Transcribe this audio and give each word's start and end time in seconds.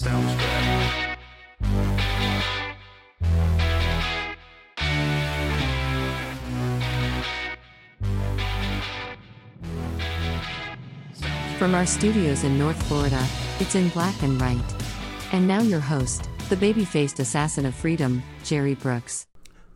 Sounds 0.00 0.34
good. 0.34 1.18
From 11.58 11.74
our 11.74 11.84
studios 11.84 12.44
in 12.44 12.58
North 12.58 12.82
Florida, 12.84 13.22
it's 13.58 13.74
in 13.74 13.90
black 13.90 14.22
and 14.22 14.40
white. 14.40 14.56
And 15.32 15.46
now 15.46 15.60
your 15.60 15.80
host, 15.80 16.30
the 16.48 16.56
baby 16.56 16.86
faced 16.86 17.20
assassin 17.20 17.66
of 17.66 17.74
freedom, 17.74 18.22
Jerry 18.42 18.76
Brooks. 18.76 19.26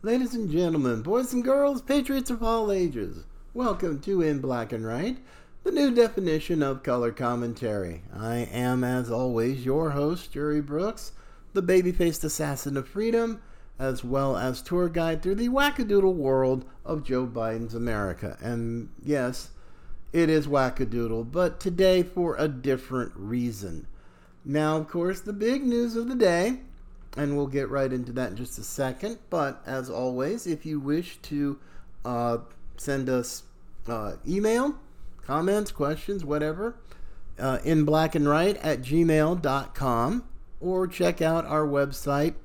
Ladies 0.01 0.33
and 0.33 0.49
gentlemen, 0.49 1.03
boys 1.03 1.33
and 1.33 1.43
girls, 1.43 1.83
patriots 1.83 2.31
of 2.31 2.41
all 2.41 2.71
ages, 2.71 3.25
welcome 3.53 3.99
to 4.01 4.23
In 4.23 4.39
Black 4.39 4.73
and 4.73 4.83
Right, 4.83 5.19
the 5.65 5.71
new 5.71 5.89
definition 5.89 6.61
of 6.61 6.83
color 6.83 7.11
commentary. 7.11 8.03
I 8.15 8.47
am, 8.51 8.83
as 8.83 9.09
always, 9.09 9.65
your 9.65 9.89
host, 9.89 10.31
Jerry 10.31 10.61
Brooks, 10.61 11.11
the 11.53 11.63
baby 11.63 11.91
faced 11.91 12.23
assassin 12.23 12.77
of 12.77 12.87
freedom, 12.87 13.41
as 13.79 14.03
well 14.03 14.37
as 14.37 14.61
tour 14.61 14.87
guide 14.87 15.23
through 15.23 15.35
the 15.35 15.49
wackadoodle 15.49 16.13
world 16.13 16.65
of 16.85 17.03
Joe 17.03 17.25
Biden's 17.25 17.73
America. 17.73 18.37
And 18.41 18.89
yes, 19.03 19.49
it 20.13 20.29
is 20.29 20.45
wackadoodle, 20.45 21.31
but 21.31 21.59
today 21.59 22.03
for 22.03 22.35
a 22.37 22.47
different 22.47 23.13
reason. 23.15 23.87
Now, 24.45 24.77
of 24.77 24.87
course, 24.87 25.19
the 25.19 25.33
big 25.33 25.63
news 25.63 25.95
of 25.95 26.07
the 26.07 26.15
day, 26.15 26.59
and 27.17 27.35
we'll 27.35 27.47
get 27.47 27.71
right 27.71 27.91
into 27.91 28.11
that 28.11 28.29
in 28.29 28.37
just 28.37 28.59
a 28.59 28.63
second. 28.63 29.17
But 29.31 29.63
as 29.65 29.89
always, 29.89 30.45
if 30.45 30.63
you 30.63 30.79
wish 30.79 31.17
to 31.23 31.57
uh, 32.05 32.37
send 32.77 33.09
us 33.09 33.41
uh, 33.87 34.17
email, 34.27 34.75
comments, 35.25 35.71
questions, 35.71 36.23
whatever, 36.23 36.75
uh, 37.39 37.59
in 37.63 37.83
black 37.83 38.15
and 38.15 38.27
white 38.27 38.57
at 38.57 38.81
gmail.com, 38.81 40.23
or 40.61 40.87
check 40.87 41.21
out 41.21 41.45
our 41.45 41.65
website, 41.65 42.35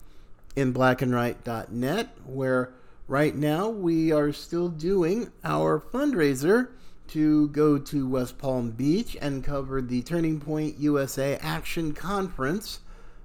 in 0.57 0.75
blackandwhite.net, 0.75 2.09
where 2.27 2.73
right 3.07 3.37
now 3.37 3.69
we 3.69 4.13
are 4.13 4.33
still 4.33 4.69
doing 4.69 5.31
our 5.45 5.81
fundraiser 5.81 6.69
to 7.09 7.49
go 7.49 7.79
to 7.79 8.09
West 8.09 8.39
Palm 8.39 8.71
Beach 8.71 9.17
and 9.21 9.43
cover 9.43 9.81
the 9.81 10.03
Turning 10.03 10.41
Point 10.41 10.79
USA 10.79 11.37
Action 11.37 11.93
Conference 11.93 12.81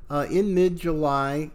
uh, 0.10 0.26
in 0.30 0.54
mid 0.54 0.78
July. 0.78 1.52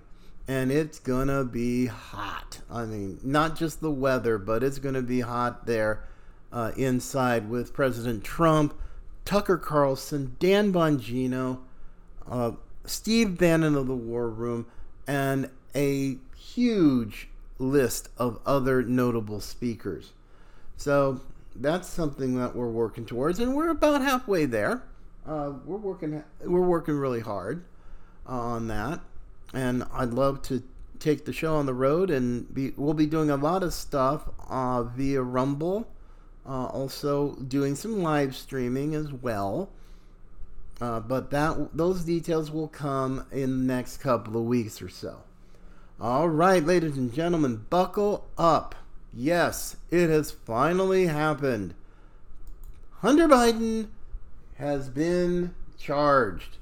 And 0.46 0.72
it's 0.72 0.98
gonna 0.98 1.44
be 1.44 1.86
hot. 1.86 2.60
I 2.70 2.84
mean, 2.84 3.20
not 3.22 3.56
just 3.56 3.80
the 3.80 3.90
weather, 3.90 4.36
but 4.38 4.64
it's 4.64 4.78
gonna 4.78 5.02
be 5.02 5.20
hot 5.20 5.66
there 5.66 6.02
uh, 6.52 6.72
inside 6.76 7.48
with 7.48 7.72
President 7.72 8.24
Trump, 8.24 8.74
Tucker 9.24 9.58
Carlson, 9.58 10.36
Dan 10.38 10.72
Bongino, 10.72 11.58
uh, 12.28 12.52
Steve 12.84 13.38
Bannon 13.38 13.76
of 13.76 13.86
the 13.86 13.94
War 13.94 14.28
Room, 14.28 14.66
and 15.06 15.50
a 15.74 16.16
huge 16.36 17.28
list 17.58 18.08
of 18.16 18.40
other 18.46 18.82
notable 18.82 19.40
speakers. 19.40 20.12
So 20.76 21.20
that's 21.54 21.88
something 21.88 22.36
that 22.36 22.56
we're 22.56 22.70
working 22.70 23.04
towards, 23.04 23.38
and 23.38 23.54
we're 23.54 23.68
about 23.70 24.02
halfway 24.02 24.46
there. 24.46 24.82
Uh, 25.26 25.52
we're 25.66 25.76
working 25.76 26.24
we're 26.42 26.66
working 26.66 26.94
really 26.94 27.20
hard 27.20 27.64
uh, 28.26 28.32
on 28.32 28.68
that, 28.68 29.00
and 29.52 29.84
I'd 29.92 30.14
love 30.14 30.42
to 30.42 30.62
take 30.98 31.24
the 31.24 31.32
show 31.32 31.56
on 31.56 31.66
the 31.66 31.74
road, 31.74 32.10
and 32.10 32.52
be 32.52 32.72
we'll 32.76 32.94
be 32.94 33.06
doing 33.06 33.30
a 33.30 33.36
lot 33.36 33.62
of 33.62 33.74
stuff 33.74 34.28
uh, 34.48 34.82
via 34.84 35.22
Rumble, 35.22 35.86
uh, 36.46 36.66
also 36.66 37.34
doing 37.36 37.74
some 37.74 38.02
live 38.02 38.34
streaming 38.34 38.94
as 38.94 39.12
well. 39.12 39.70
Uh, 40.80 40.98
but 41.00 41.30
that 41.30 41.76
those 41.76 42.04
details 42.04 42.50
will 42.50 42.68
come 42.68 43.26
in 43.30 43.66
the 43.66 43.74
next 43.74 43.98
couple 43.98 44.36
of 44.36 44.44
weeks 44.44 44.80
or 44.80 44.88
so. 44.88 45.18
All 46.00 46.28
right, 46.30 46.64
ladies 46.64 46.96
and 46.96 47.12
gentlemen, 47.12 47.66
buckle 47.68 48.26
up. 48.38 48.74
Yes, 49.12 49.76
it 49.90 50.08
has 50.08 50.30
finally 50.30 51.06
happened. 51.06 51.74
Hunter 53.00 53.28
Biden 53.28 53.88
has 54.56 54.88
been 54.88 55.54
charged. 55.78 56.56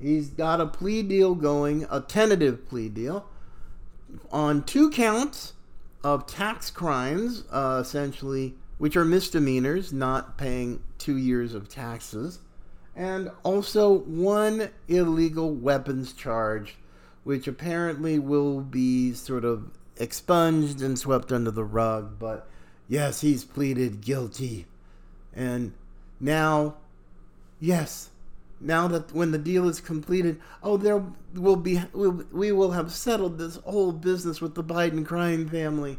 He's 0.00 0.30
got 0.30 0.60
a 0.60 0.66
plea 0.66 1.02
deal 1.02 1.34
going, 1.34 1.86
a 1.90 2.00
tentative 2.00 2.68
plea 2.68 2.88
deal, 2.88 3.26
on 4.32 4.64
two 4.64 4.90
counts 4.90 5.52
of 6.02 6.26
tax 6.26 6.70
crimes, 6.70 7.44
uh, 7.52 7.80
essentially, 7.80 8.54
which 8.80 8.96
are 8.96 9.04
misdemeanors, 9.04 9.92
not 9.92 10.38
paying 10.38 10.82
two 10.96 11.18
years 11.18 11.52
of 11.52 11.68
taxes, 11.68 12.38
and 12.96 13.30
also 13.42 13.92
one 13.92 14.70
illegal 14.88 15.54
weapons 15.54 16.14
charge, 16.14 16.76
which 17.22 17.46
apparently 17.46 18.18
will 18.18 18.62
be 18.62 19.12
sort 19.12 19.44
of 19.44 19.70
expunged 19.98 20.80
and 20.80 20.98
swept 20.98 21.30
under 21.30 21.50
the 21.50 21.62
rug. 21.62 22.18
But 22.18 22.48
yes, 22.88 23.20
he's 23.20 23.44
pleaded 23.44 24.00
guilty. 24.00 24.64
And 25.34 25.74
now, 26.18 26.76
yes, 27.60 28.08
now 28.62 28.88
that 28.88 29.12
when 29.12 29.30
the 29.30 29.36
deal 29.36 29.68
is 29.68 29.82
completed, 29.82 30.40
oh, 30.62 30.78
there 30.78 31.04
will 31.34 31.56
be, 31.56 31.82
we 31.92 32.50
will 32.50 32.70
have 32.70 32.92
settled 32.92 33.36
this 33.36 33.56
whole 33.56 33.92
business 33.92 34.40
with 34.40 34.54
the 34.54 34.64
Biden 34.64 35.04
crime 35.04 35.50
family. 35.50 35.98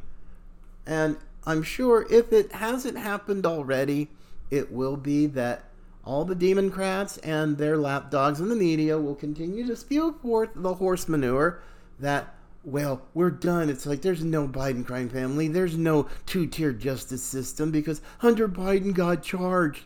And 0.88 1.18
I'm 1.46 1.64
sure 1.64 2.06
if 2.10 2.32
it 2.32 2.52
hasn't 2.52 2.98
happened 2.98 3.46
already, 3.46 4.10
it 4.50 4.72
will 4.72 4.98
be 4.98 5.26
that 5.28 5.66
all 6.04 6.26
the 6.26 6.36
Democrats 6.36 7.18
and 7.20 7.58
their 7.58 7.78
lapdogs 7.78 8.40
in 8.40 8.50
the 8.50 8.56
media 8.56 9.00
will 9.00 9.16
continue 9.16 9.66
to 9.68 9.76
spew 9.76 10.16
forth 10.22 10.50
the 10.56 10.76
horse 10.76 11.08
manure 11.08 11.62
that 12.00 12.36
well, 12.64 13.02
we're 13.16 13.32
done. 13.32 13.70
It's 13.70 13.88
like 13.88 14.02
there's 14.02 14.24
no 14.24 14.48
Biden 14.48 14.86
crime 14.86 15.10
family. 15.10 15.48
There's 15.48 15.78
no 15.78 16.08
two 16.26 16.46
tier 16.46 16.72
justice 16.72 17.24
system 17.24 17.72
because 17.72 18.02
Hunter 18.20 18.48
Biden 18.48 18.94
got 18.94 19.24
charged. 19.24 19.84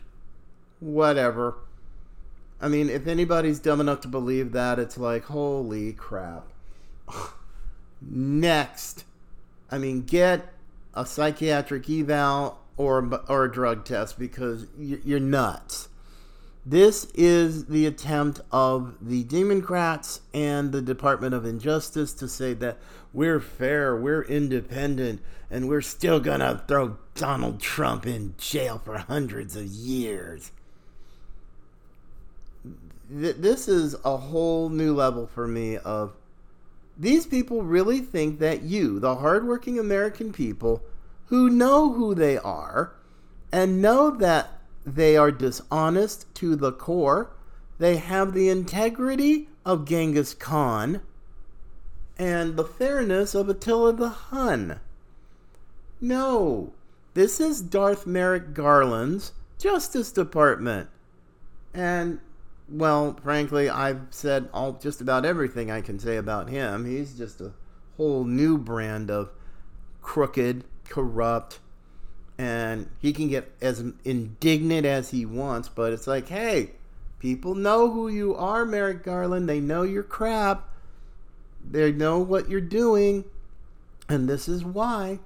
Whatever. 0.80 1.56
I 2.60 2.68
mean, 2.68 2.90
if 2.90 3.06
anybody's 3.06 3.60
dumb 3.60 3.80
enough 3.80 4.00
to 4.02 4.08
believe 4.08 4.52
that, 4.52 4.78
it's 4.78 4.98
like, 4.98 5.24
holy 5.24 5.94
crap. 5.94 6.48
Next. 8.02 9.04
I 9.70 9.78
mean, 9.78 10.02
get 10.02 10.52
a 10.96 11.06
psychiatric 11.06 11.88
eval 11.88 12.58
or, 12.76 13.20
or 13.28 13.44
a 13.44 13.52
drug 13.52 13.84
test 13.84 14.18
because 14.18 14.66
you're 14.76 15.20
nuts. 15.20 15.88
This 16.68 17.04
is 17.14 17.66
the 17.66 17.86
attempt 17.86 18.40
of 18.50 18.96
the 19.00 19.22
Democrats 19.22 20.22
and 20.34 20.72
the 20.72 20.82
Department 20.82 21.32
of 21.32 21.44
Injustice 21.44 22.12
to 22.14 22.26
say 22.26 22.54
that 22.54 22.78
we're 23.12 23.38
fair, 23.38 23.96
we're 23.96 24.24
independent, 24.24 25.22
and 25.48 25.68
we're 25.68 25.80
still 25.80 26.18
to 26.40 26.62
throw 26.66 26.98
Donald 27.14 27.60
Trump 27.60 28.04
in 28.04 28.34
jail 28.36 28.82
for 28.84 28.98
hundreds 28.98 29.54
of 29.54 29.66
years. 29.66 30.50
This 33.08 33.68
is 33.68 33.94
a 34.04 34.16
whole 34.16 34.68
new 34.68 34.92
level 34.92 35.28
for 35.28 35.46
me 35.46 35.76
of 35.76 36.16
these 36.98 37.26
people 37.26 37.62
really 37.62 38.00
think 38.00 38.38
that 38.38 38.62
you, 38.62 38.98
the 38.98 39.16
hardworking 39.16 39.78
American 39.78 40.32
people 40.32 40.82
who 41.26 41.50
know 41.50 41.92
who 41.92 42.14
they 42.14 42.38
are 42.38 42.94
and 43.52 43.82
know 43.82 44.10
that 44.10 44.60
they 44.84 45.16
are 45.16 45.30
dishonest 45.30 46.32
to 46.36 46.56
the 46.56 46.72
core. 46.72 47.30
They 47.78 47.96
have 47.96 48.32
the 48.32 48.48
integrity 48.48 49.48
of 49.64 49.84
Genghis 49.84 50.32
Khan 50.32 51.02
and 52.18 52.56
the 52.56 52.64
fairness 52.64 53.34
of 53.34 53.48
Attila 53.48 53.92
the 53.92 54.08
Hun. 54.08 54.80
No, 56.00 56.72
this 57.14 57.40
is 57.40 57.60
Darth 57.60 58.06
Merrick 58.06 58.54
Garland's 58.54 59.32
Justice 59.58 60.12
Department. 60.12 60.88
And, 61.74 62.20
well, 62.68 63.16
frankly, 63.22 63.68
I've 63.68 64.02
said 64.10 64.48
all 64.52 64.72
just 64.72 65.00
about 65.00 65.24
everything 65.24 65.70
I 65.70 65.80
can 65.80 65.98
say 65.98 66.16
about 66.16 66.48
him. 66.48 66.84
He's 66.84 67.14
just 67.14 67.40
a 67.40 67.52
whole 67.96 68.24
new 68.24 68.58
brand 68.58 69.10
of 69.10 69.30
crooked, 70.02 70.64
corrupt, 70.88 71.60
and 72.38 72.88
he 72.98 73.12
can 73.12 73.28
get 73.28 73.52
as 73.60 73.82
indignant 74.04 74.84
as 74.84 75.10
he 75.10 75.24
wants, 75.24 75.68
but 75.68 75.92
it's 75.92 76.06
like, 76.06 76.28
hey, 76.28 76.72
people 77.18 77.54
know 77.54 77.90
who 77.90 78.08
you 78.08 78.34
are, 78.34 78.64
Merrick 78.64 79.02
Garland. 79.02 79.48
They 79.48 79.60
know 79.60 79.82
your 79.82 80.02
crap. 80.02 80.68
They 81.68 81.90
know 81.92 82.18
what 82.18 82.48
you're 82.48 82.60
doing, 82.60 83.24
and 84.08 84.28
this 84.28 84.48
is 84.48 84.64
why 84.64 85.18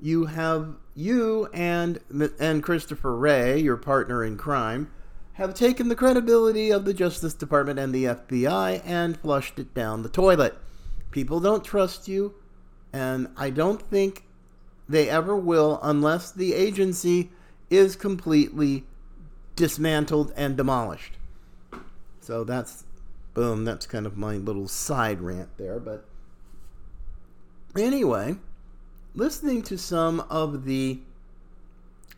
you 0.00 0.26
have 0.26 0.76
you 0.94 1.48
and 1.52 1.98
and 2.38 2.62
Christopher 2.62 3.16
Wray, 3.16 3.58
your 3.58 3.76
partner 3.76 4.22
in 4.22 4.36
crime, 4.36 4.90
have 5.34 5.54
taken 5.54 5.88
the 5.88 5.96
credibility 5.96 6.70
of 6.70 6.84
the 6.84 6.94
Justice 6.94 7.34
Department 7.34 7.78
and 7.78 7.94
the 7.94 8.04
FBI 8.04 8.82
and 8.84 9.16
flushed 9.16 9.58
it 9.58 9.74
down 9.74 10.02
the 10.02 10.08
toilet. 10.08 10.56
People 11.10 11.40
don't 11.40 11.64
trust 11.64 12.08
you, 12.08 12.34
and 12.92 13.28
I 13.36 13.50
don't 13.50 13.82
think 13.82 14.24
they 14.88 15.08
ever 15.08 15.36
will 15.36 15.78
unless 15.82 16.30
the 16.30 16.54
agency 16.54 17.30
is 17.70 17.96
completely 17.96 18.84
dismantled 19.56 20.32
and 20.36 20.56
demolished. 20.56 21.14
So 22.20 22.44
that's 22.44 22.84
Boom, 23.34 23.64
that's 23.64 23.86
kind 23.86 24.04
of 24.04 24.16
my 24.16 24.36
little 24.36 24.68
side 24.68 25.20
rant 25.20 25.56
there. 25.56 25.80
But 25.80 26.04
anyway, 27.76 28.36
listening 29.14 29.62
to 29.62 29.78
some 29.78 30.20
of 30.28 30.64
the 30.64 31.00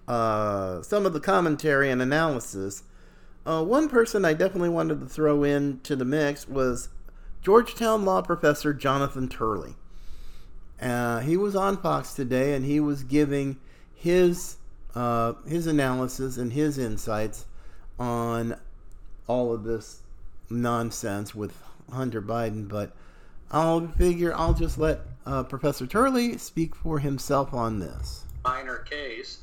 uh, 0.08 0.82
some 0.82 1.06
of 1.06 1.12
the 1.12 1.20
commentary 1.20 1.90
and 1.90 2.02
analysis, 2.02 2.82
uh, 3.46 3.62
one 3.62 3.88
person 3.88 4.24
I 4.24 4.32
definitely 4.32 4.70
wanted 4.70 5.00
to 5.00 5.06
throw 5.06 5.42
in 5.42 5.80
to 5.80 5.96
the 5.96 6.04
mix 6.04 6.48
was 6.48 6.88
Georgetown 7.42 8.04
law 8.04 8.22
professor 8.22 8.72
Jonathan 8.72 9.28
Turley. 9.28 9.74
Uh, 10.80 11.20
he 11.20 11.36
was 11.36 11.54
on 11.54 11.76
Fox 11.76 12.14
today, 12.14 12.54
and 12.54 12.64
he 12.64 12.80
was 12.80 13.04
giving 13.04 13.58
his 13.94 14.56
uh, 14.94 15.34
his 15.46 15.66
analysis 15.66 16.36
and 16.36 16.52
his 16.52 16.78
insights 16.78 17.46
on 17.98 18.56
all 19.26 19.52
of 19.52 19.64
this 19.64 20.00
nonsense 20.50 21.34
with 21.34 21.56
Hunter 21.92 22.22
Biden. 22.22 22.68
But 22.68 22.92
I'll 23.50 23.88
figure 23.88 24.34
I'll 24.34 24.54
just 24.54 24.78
let 24.78 25.00
uh, 25.26 25.42
Professor 25.44 25.86
Turley 25.86 26.38
speak 26.38 26.74
for 26.74 26.98
himself 26.98 27.54
on 27.54 27.78
this. 27.78 28.24
Minor 28.44 28.78
case, 28.78 29.38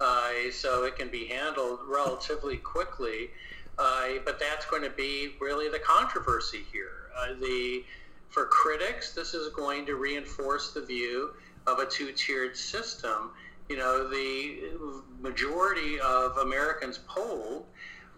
uh, 0.00 0.30
so 0.52 0.84
it 0.84 0.96
can 0.96 1.08
be 1.08 1.26
handled 1.26 1.80
relatively 1.88 2.56
quickly. 2.56 3.30
Uh, 3.78 4.08
but 4.24 4.38
that's 4.38 4.64
going 4.66 4.82
to 4.82 4.90
be 4.90 5.34
really 5.40 5.68
the 5.68 5.78
controversy 5.78 6.62
here. 6.72 7.10
Uh, 7.18 7.34
the 7.40 7.84
for 8.30 8.46
critics, 8.46 9.12
this 9.12 9.34
is 9.34 9.48
going 9.50 9.86
to 9.86 9.96
reinforce 9.96 10.72
the 10.72 10.80
view 10.80 11.30
of 11.66 11.78
a 11.78 11.86
two-tiered 11.86 12.56
system. 12.56 13.30
You 13.68 13.76
know, 13.76 14.08
the 14.08 14.72
majority 15.20 15.98
of 16.00 16.36
Americans 16.38 17.00
polled 17.06 17.66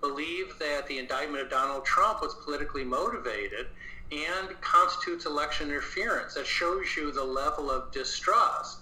believe 0.01 0.55
that 0.59 0.87
the 0.87 0.99
indictment 0.99 1.43
of 1.43 1.51
Donald 1.51 1.85
Trump 1.85 2.21
was 2.21 2.35
politically 2.45 2.85
motivated 2.85 3.67
and 4.11 4.61
constitutes 4.61 5.27
election 5.27 5.69
interference. 5.69 6.35
That 6.35 6.47
shows 6.47 6.97
you 6.97 7.13
the 7.13 7.25
level 7.25 7.71
of 7.71 7.91
distrust 7.93 8.79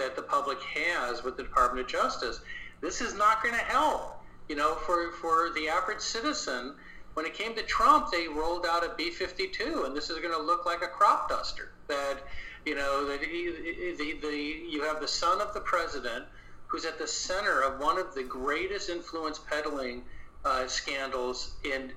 that 0.00 0.16
the 0.16 0.22
public 0.22 0.58
has 0.62 1.22
with 1.22 1.36
the 1.36 1.42
Department 1.42 1.84
of 1.84 1.92
Justice. 1.92 2.40
This 2.80 3.02
is 3.02 3.14
not 3.14 3.42
going 3.42 3.54
to 3.54 3.60
help. 3.60 4.16
You 4.48 4.56
know, 4.56 4.74
for, 4.74 5.12
for 5.12 5.50
the 5.54 5.68
average 5.68 6.00
citizen, 6.00 6.74
when 7.14 7.26
it 7.26 7.34
came 7.34 7.54
to 7.54 7.62
Trump, 7.62 8.10
they 8.10 8.26
rolled 8.26 8.64
out 8.66 8.82
a 8.82 8.94
B-52, 8.96 9.86
and 9.86 9.94
this 9.94 10.08
is 10.08 10.18
going 10.18 10.34
to 10.34 10.42
look 10.42 10.64
like 10.64 10.82
a 10.82 10.88
crop 10.88 11.28
duster. 11.28 11.72
That, 11.86 12.18
you 12.64 12.74
know, 12.74 13.06
that 13.06 13.22
he, 13.22 13.94
the, 13.98 14.18
the, 14.20 14.36
you 14.68 14.82
have 14.82 15.00
the 15.00 15.08
son 15.08 15.40
of 15.40 15.52
the 15.52 15.60
president 15.60 16.24
who's 16.66 16.84
at 16.84 16.98
the 16.98 17.06
center 17.06 17.60
of 17.60 17.78
one 17.78 17.98
of 17.98 18.14
the 18.14 18.22
greatest 18.22 18.88
influence 18.88 19.38
peddling 19.38 20.02
uh, 20.44 20.66
scandals 20.66 21.52
in 21.64 21.92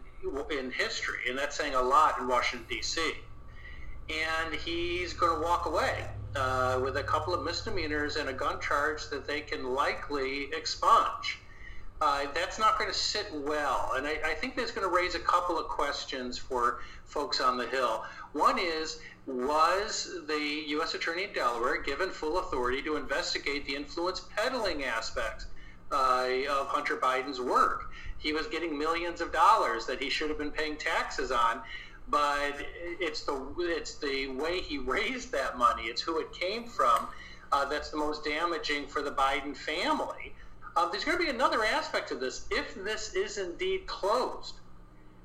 in 0.57 0.71
history, 0.71 1.19
and 1.29 1.37
that's 1.37 1.57
saying 1.57 1.75
a 1.75 1.81
lot 1.81 2.17
in 2.17 2.27
Washington 2.27 2.65
D.C. 2.69 3.01
And 4.09 4.55
he's 4.55 5.11
going 5.11 5.37
to 5.37 5.45
walk 5.45 5.65
away 5.65 6.05
uh, 6.35 6.79
with 6.83 6.97
a 6.97 7.03
couple 7.03 7.33
of 7.33 7.43
misdemeanors 7.43 8.15
and 8.15 8.29
a 8.29 8.33
gun 8.33 8.59
charge 8.59 9.09
that 9.09 9.27
they 9.27 9.41
can 9.41 9.73
likely 9.73 10.47
expunge. 10.53 11.39
Uh, 12.01 12.25
that's 12.33 12.59
not 12.59 12.77
going 12.77 12.91
to 12.91 12.97
sit 12.97 13.27
well, 13.33 13.91
and 13.95 14.05
I, 14.05 14.17
I 14.25 14.33
think 14.33 14.55
that's 14.55 14.71
going 14.71 14.87
to 14.87 14.93
raise 14.93 15.15
a 15.15 15.19
couple 15.19 15.57
of 15.57 15.67
questions 15.67 16.37
for 16.37 16.79
folks 17.05 17.39
on 17.39 17.57
the 17.57 17.67
Hill. 17.67 18.03
One 18.33 18.59
is, 18.59 18.99
was 19.25 20.09
the 20.27 20.63
U.S. 20.67 20.95
Attorney 20.95 21.25
in 21.25 21.33
Delaware 21.33 21.81
given 21.81 22.09
full 22.09 22.39
authority 22.39 22.81
to 22.81 22.97
investigate 22.97 23.65
the 23.65 23.75
influence 23.75 24.21
peddling 24.35 24.83
aspects 24.83 25.45
uh, 25.93 26.27
of 26.49 26.67
Hunter 26.67 26.97
Biden's 26.97 27.39
work? 27.39 27.89
he 28.23 28.31
was 28.31 28.47
getting 28.47 28.77
millions 28.77 29.19
of 29.19 29.31
dollars 29.33 29.85
that 29.85 30.01
he 30.01 30.09
should 30.09 30.29
have 30.29 30.37
been 30.37 30.51
paying 30.51 30.77
taxes 30.77 31.31
on. 31.31 31.61
But 32.09 32.55
it's 32.99 33.23
the 33.23 33.53
it's 33.59 33.95
the 33.95 34.27
way 34.27 34.61
he 34.61 34.77
raised 34.77 35.31
that 35.31 35.57
money. 35.57 35.83
It's 35.83 36.01
who 36.01 36.19
it 36.19 36.31
came 36.33 36.65
from. 36.65 37.07
Uh, 37.51 37.65
that's 37.65 37.89
the 37.89 37.97
most 37.97 38.23
damaging 38.23 38.87
for 38.87 39.01
the 39.01 39.11
Biden 39.11 39.55
family. 39.55 40.33
Uh, 40.75 40.89
there's 40.89 41.03
going 41.03 41.17
to 41.17 41.23
be 41.23 41.29
another 41.29 41.63
aspect 41.63 42.09
to 42.09 42.15
this. 42.15 42.47
If 42.49 42.73
this 42.83 43.13
is 43.13 43.37
indeed 43.37 43.85
closed, 43.85 44.55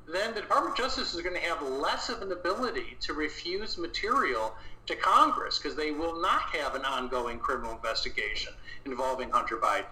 then 0.06 0.34
the 0.34 0.42
Department 0.42 0.78
of 0.78 0.84
Justice 0.84 1.14
is 1.14 1.22
going 1.22 1.34
to 1.34 1.40
have 1.40 1.62
less 1.62 2.08
of 2.08 2.22
an 2.22 2.32
ability 2.32 2.96
to 3.00 3.14
refuse 3.14 3.78
material 3.78 4.54
to 4.86 4.96
Congress 4.96 5.58
because 5.58 5.76
they 5.76 5.90
will 5.90 6.20
not 6.20 6.42
have 6.54 6.74
an 6.74 6.84
ongoing 6.84 7.38
criminal 7.38 7.72
investigation 7.72 8.52
involving 8.84 9.30
Hunter 9.30 9.56
Biden. 9.56 9.84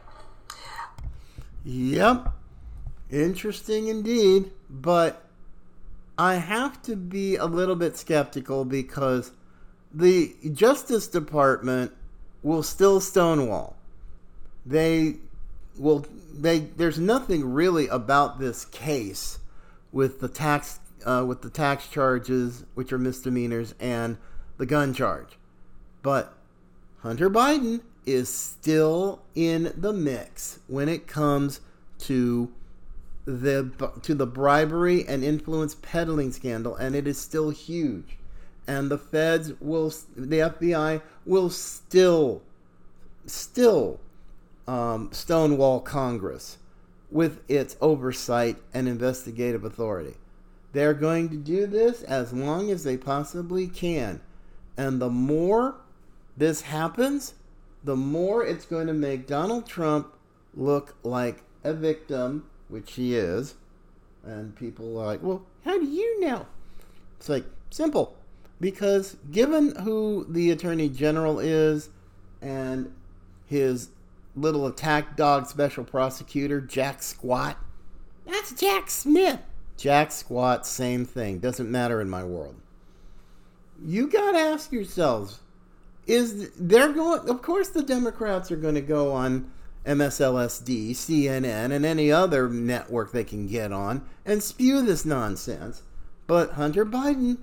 Yep. 1.64 2.32
Interesting 3.10 3.88
indeed, 3.88 4.50
but 4.68 5.25
I 6.18 6.36
have 6.36 6.80
to 6.82 6.96
be 6.96 7.36
a 7.36 7.44
little 7.44 7.76
bit 7.76 7.96
skeptical 7.96 8.64
because 8.64 9.32
the 9.92 10.34
Justice 10.52 11.08
Department 11.08 11.92
will 12.42 12.62
still 12.62 13.00
stonewall. 13.00 13.76
They 14.64 15.16
will 15.76 16.06
they 16.32 16.60
there's 16.60 16.98
nothing 16.98 17.52
really 17.52 17.88
about 17.88 18.38
this 18.38 18.64
case 18.64 19.38
with 19.92 20.20
the 20.20 20.28
tax 20.28 20.80
uh, 21.04 21.24
with 21.26 21.42
the 21.42 21.50
tax 21.50 21.88
charges 21.88 22.64
which 22.74 22.92
are 22.92 22.98
misdemeanors 22.98 23.74
and 23.78 24.16
the 24.56 24.66
gun 24.66 24.94
charge. 24.94 25.38
But 26.02 26.32
Hunter 27.00 27.28
Biden 27.28 27.82
is 28.06 28.32
still 28.32 29.22
in 29.34 29.72
the 29.76 29.92
mix 29.92 30.60
when 30.66 30.88
it 30.88 31.06
comes 31.06 31.60
to 31.98 32.52
the 33.26 33.92
to 34.02 34.14
the 34.14 34.26
bribery 34.26 35.06
and 35.06 35.22
influence 35.22 35.74
peddling 35.74 36.32
scandal, 36.32 36.76
and 36.76 36.94
it 36.94 37.06
is 37.06 37.18
still 37.18 37.50
huge. 37.50 38.16
And 38.68 38.90
the 38.90 38.98
feds 38.98 39.52
will, 39.60 39.90
the 40.16 40.38
FBI 40.38 41.02
will 41.24 41.50
still, 41.50 42.42
still 43.26 44.00
um, 44.66 45.10
stonewall 45.12 45.80
Congress 45.80 46.58
with 47.10 47.40
its 47.48 47.76
oversight 47.80 48.56
and 48.74 48.88
investigative 48.88 49.64
authority. 49.64 50.14
They're 50.72 50.94
going 50.94 51.28
to 51.30 51.36
do 51.36 51.66
this 51.66 52.02
as 52.02 52.32
long 52.32 52.70
as 52.70 52.82
they 52.82 52.96
possibly 52.96 53.68
can. 53.68 54.20
And 54.76 55.00
the 55.00 55.10
more 55.10 55.76
this 56.36 56.62
happens, 56.62 57.34
the 57.84 57.96
more 57.96 58.44
it's 58.44 58.66
going 58.66 58.88
to 58.88 58.92
make 58.92 59.26
Donald 59.26 59.66
Trump 59.66 60.12
look 60.54 60.96
like 61.04 61.42
a 61.62 61.72
victim 61.72 62.44
which 62.68 62.94
he 62.94 63.14
is, 63.14 63.54
and 64.24 64.54
people 64.56 65.00
are 65.00 65.06
like, 65.06 65.22
well, 65.22 65.44
how 65.64 65.78
do 65.78 65.86
you 65.86 66.20
know? 66.20 66.46
It's 67.18 67.28
like, 67.28 67.44
simple. 67.70 68.16
Because 68.60 69.16
given 69.30 69.74
who 69.76 70.26
the 70.28 70.50
Attorney 70.50 70.88
General 70.88 71.38
is 71.38 71.90
and 72.40 72.92
his 73.46 73.90
little 74.34 74.66
attack 74.66 75.16
dog 75.16 75.46
special 75.46 75.84
prosecutor, 75.84 76.60
Jack 76.60 77.02
Squat, 77.02 77.58
that's 78.26 78.52
Jack 78.52 78.90
Smith. 78.90 79.40
Jack 79.76 80.10
Squat, 80.10 80.66
same 80.66 81.04
thing. 81.04 81.38
Doesn't 81.38 81.70
matter 81.70 82.00
in 82.00 82.08
my 82.08 82.24
world. 82.24 82.56
You 83.84 84.08
got 84.08 84.32
to 84.32 84.38
ask 84.38 84.72
yourselves 84.72 85.40
is 86.06 86.50
they're 86.52 86.92
going, 86.92 87.28
of 87.28 87.42
course, 87.42 87.68
the 87.68 87.82
Democrats 87.82 88.50
are 88.50 88.56
going 88.56 88.74
to 88.76 88.80
go 88.80 89.12
on 89.12 89.50
MSLSD, 89.86 90.90
CNN, 90.90 91.72
and 91.72 91.86
any 91.86 92.10
other 92.10 92.48
network 92.48 93.12
they 93.12 93.24
can 93.24 93.46
get 93.46 93.72
on 93.72 94.04
and 94.24 94.42
spew 94.42 94.82
this 94.82 95.04
nonsense. 95.04 95.82
But 96.26 96.52
Hunter 96.52 96.84
Biden, 96.84 97.38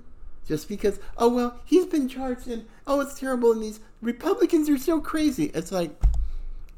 just 0.46 0.68
because, 0.68 1.00
oh, 1.16 1.28
well, 1.28 1.60
he's 1.64 1.86
been 1.86 2.08
charged 2.08 2.46
and, 2.46 2.66
oh, 2.86 3.00
it's 3.00 3.18
terrible, 3.18 3.52
and 3.52 3.62
these 3.62 3.80
Republicans 4.02 4.68
are 4.68 4.78
so 4.78 5.00
crazy. 5.00 5.46
It's 5.54 5.72
like, 5.72 5.90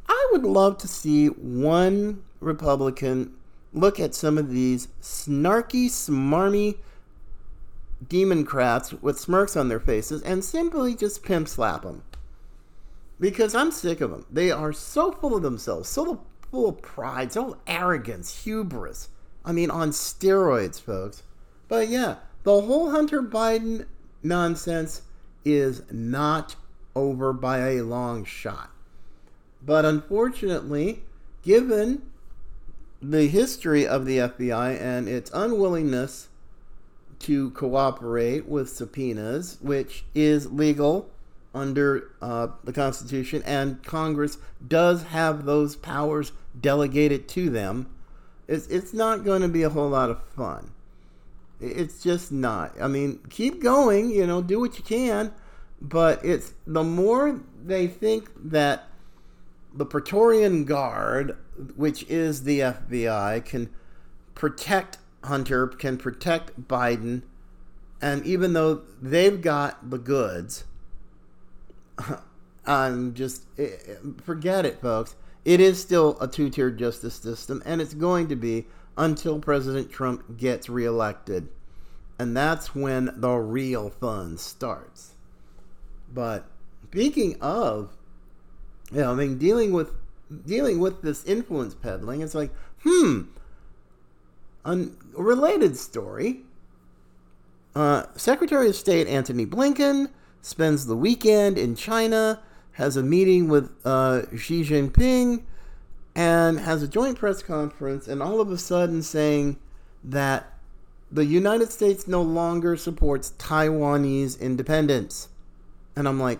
I 0.08 0.28
would 0.32 0.44
love 0.44 0.78
to 0.78 0.88
see 0.88 1.26
one 1.26 2.22
Republican 2.40 3.34
look 3.72 3.98
at 4.00 4.14
some 4.14 4.38
of 4.38 4.50
these 4.50 4.88
snarky, 5.02 5.86
smarmy 5.86 6.76
Democrats 8.06 8.92
with 8.92 9.18
smirks 9.18 9.56
on 9.56 9.68
their 9.68 9.80
faces 9.80 10.22
and 10.22 10.44
simply 10.44 10.94
just 10.94 11.22
pimp 11.22 11.48
slap 11.48 11.82
them 11.82 12.02
because 13.18 13.54
I'm 13.54 13.70
sick 13.70 14.00
of 14.00 14.10
them. 14.10 14.26
They 14.30 14.50
are 14.50 14.72
so 14.72 15.12
full 15.12 15.36
of 15.36 15.42
themselves, 15.42 15.88
so 15.88 16.22
full 16.50 16.68
of 16.68 16.82
pride, 16.82 17.32
so 17.32 17.58
arrogance, 17.66 18.44
hubris. 18.44 19.08
I 19.44 19.52
mean, 19.52 19.70
on 19.70 19.90
steroids, 19.90 20.80
folks. 20.80 21.22
But 21.68 21.88
yeah, 21.88 22.16
the 22.42 22.60
whole 22.60 22.90
Hunter 22.90 23.22
Biden 23.22 23.86
nonsense 24.22 25.02
is 25.44 25.82
not 25.90 26.56
over 26.94 27.32
by 27.32 27.70
a 27.70 27.82
long 27.82 28.24
shot. 28.24 28.70
But 29.62 29.84
unfortunately, 29.84 31.02
given 31.42 32.02
the 33.00 33.28
history 33.28 33.86
of 33.86 34.06
the 34.06 34.18
FBI 34.18 34.80
and 34.80 35.08
its 35.08 35.30
unwillingness 35.32 36.28
to 37.20 37.50
cooperate 37.50 38.46
with 38.46 38.68
subpoenas, 38.68 39.58
which 39.60 40.04
is 40.14 40.50
legal 40.52 41.10
under 41.56 42.12
uh, 42.20 42.48
the 42.64 42.72
Constitution, 42.72 43.42
and 43.44 43.82
Congress 43.82 44.38
does 44.66 45.04
have 45.04 45.44
those 45.44 45.76
powers 45.76 46.32
delegated 46.60 47.28
to 47.28 47.50
them. 47.50 47.88
It's, 48.46 48.66
it's 48.68 48.92
not 48.92 49.24
going 49.24 49.42
to 49.42 49.48
be 49.48 49.62
a 49.62 49.70
whole 49.70 49.88
lot 49.88 50.10
of 50.10 50.22
fun. 50.22 50.72
It's 51.60 52.02
just 52.02 52.30
not. 52.30 52.74
I 52.80 52.86
mean, 52.86 53.20
keep 53.30 53.62
going, 53.62 54.10
you 54.10 54.26
know, 54.26 54.42
do 54.42 54.60
what 54.60 54.76
you 54.76 54.84
can, 54.84 55.32
but 55.80 56.24
it's 56.24 56.52
the 56.66 56.84
more 56.84 57.40
they 57.64 57.86
think 57.86 58.30
that 58.50 58.88
the 59.74 59.86
Praetorian 59.86 60.64
Guard, 60.64 61.36
which 61.74 62.04
is 62.04 62.44
the 62.44 62.60
FBI, 62.60 63.44
can 63.44 63.70
protect 64.34 64.98
Hunter, 65.24 65.66
can 65.66 65.96
protect 65.96 66.68
Biden, 66.68 67.22
and 68.00 68.24
even 68.26 68.52
though 68.52 68.82
they've 69.00 69.40
got 69.40 69.90
the 69.90 69.98
goods, 69.98 70.64
I'm 72.66 73.14
just 73.14 73.44
eh, 73.58 73.68
eh, 73.86 73.94
forget 74.22 74.66
it, 74.66 74.80
folks. 74.80 75.14
It 75.44 75.60
is 75.60 75.80
still 75.80 76.16
a 76.20 76.26
two-tier 76.26 76.70
justice 76.70 77.14
system, 77.14 77.62
and 77.64 77.80
it's 77.80 77.94
going 77.94 78.28
to 78.28 78.36
be 78.36 78.66
until 78.98 79.38
President 79.38 79.90
Trump 79.90 80.36
gets 80.36 80.68
reelected. 80.68 81.48
And 82.18 82.36
that's 82.36 82.74
when 82.74 83.12
the 83.16 83.32
real 83.32 83.90
fun 83.90 84.38
starts. 84.38 85.14
But 86.12 86.46
speaking 86.88 87.36
of, 87.40 87.96
you 88.90 89.00
know, 89.00 89.12
I 89.12 89.14
mean, 89.14 89.38
dealing 89.38 89.72
with 89.72 89.92
dealing 90.44 90.80
with 90.80 91.02
this 91.02 91.24
influence 91.24 91.74
peddling, 91.74 92.20
it's 92.20 92.34
like, 92.34 92.50
hmm, 92.82 93.22
a 94.64 94.88
related 95.16 95.76
story. 95.76 96.40
Uh, 97.74 98.04
Secretary 98.16 98.68
of 98.68 98.74
State 98.74 99.06
Antony 99.06 99.46
Blinken 99.46 100.08
spends 100.46 100.86
the 100.86 100.96
weekend 100.96 101.58
in 101.58 101.74
China, 101.74 102.40
has 102.72 102.96
a 102.96 103.02
meeting 103.02 103.48
with 103.48 103.68
uh, 103.84 104.22
Xi 104.36 104.62
Jinping, 104.62 105.42
and 106.14 106.60
has 106.60 106.84
a 106.84 106.88
joint 106.88 107.18
press 107.18 107.42
conference, 107.42 108.06
and 108.06 108.22
all 108.22 108.40
of 108.40 108.50
a 108.52 108.56
sudden 108.56 109.02
saying 109.02 109.58
that 110.04 110.52
the 111.10 111.24
United 111.24 111.72
States 111.72 112.06
no 112.06 112.22
longer 112.22 112.76
supports 112.76 113.32
Taiwanese 113.38 114.38
independence. 114.40 115.28
And 115.96 116.06
I'm 116.06 116.20
like, 116.20 116.38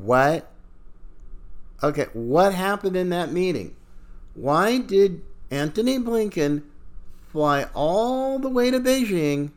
what? 0.00 0.50
Okay, 1.84 2.06
what 2.12 2.54
happened 2.54 2.96
in 2.96 3.10
that 3.10 3.30
meeting? 3.30 3.76
Why 4.34 4.78
did 4.78 5.22
Antony 5.52 6.00
Blinken 6.00 6.64
fly 7.28 7.68
all 7.72 8.40
the 8.40 8.48
way 8.48 8.72
to 8.72 8.80
Beijing 8.80 9.52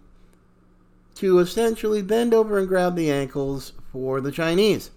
to 1.20 1.40
essentially 1.40 2.02
bend 2.02 2.34
over 2.34 2.58
and 2.58 2.68
grab 2.68 2.96
the 2.96 3.12
ankles 3.12 3.74
for 3.92 4.22
the 4.22 4.32
Chinese? 4.32 4.92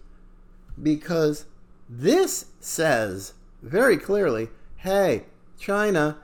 Because 0.81 1.47
this 1.89 2.47
says 2.61 3.35
very 3.63 3.97
clearly 3.97 4.49
hey, 4.77 5.25
China, 5.59 6.19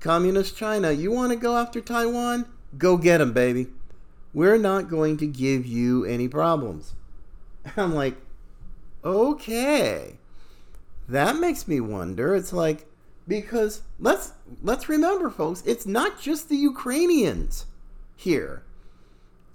Communist 0.00 0.56
China, 0.56 0.90
you 0.90 1.12
want 1.12 1.30
to 1.30 1.36
go 1.36 1.56
after 1.56 1.80
Taiwan? 1.80 2.46
Go 2.76 2.96
get 2.96 3.18
them, 3.18 3.32
baby. 3.32 3.68
We're 4.34 4.58
not 4.58 4.88
going 4.88 5.16
to 5.18 5.26
give 5.26 5.64
you 5.64 6.04
any 6.04 6.26
problems. 6.26 6.94
I'm 7.76 7.94
like, 7.94 8.16
okay. 9.04 10.18
That 11.08 11.36
makes 11.36 11.68
me 11.68 11.80
wonder. 11.80 12.34
It's 12.34 12.52
like 12.52 12.86
because 13.28 13.82
let's 13.98 14.32
let's 14.62 14.88
remember, 14.88 15.30
folks, 15.30 15.62
it's 15.66 15.86
not 15.86 16.20
just 16.20 16.48
the 16.48 16.56
Ukrainians 16.56 17.66
here 18.16 18.64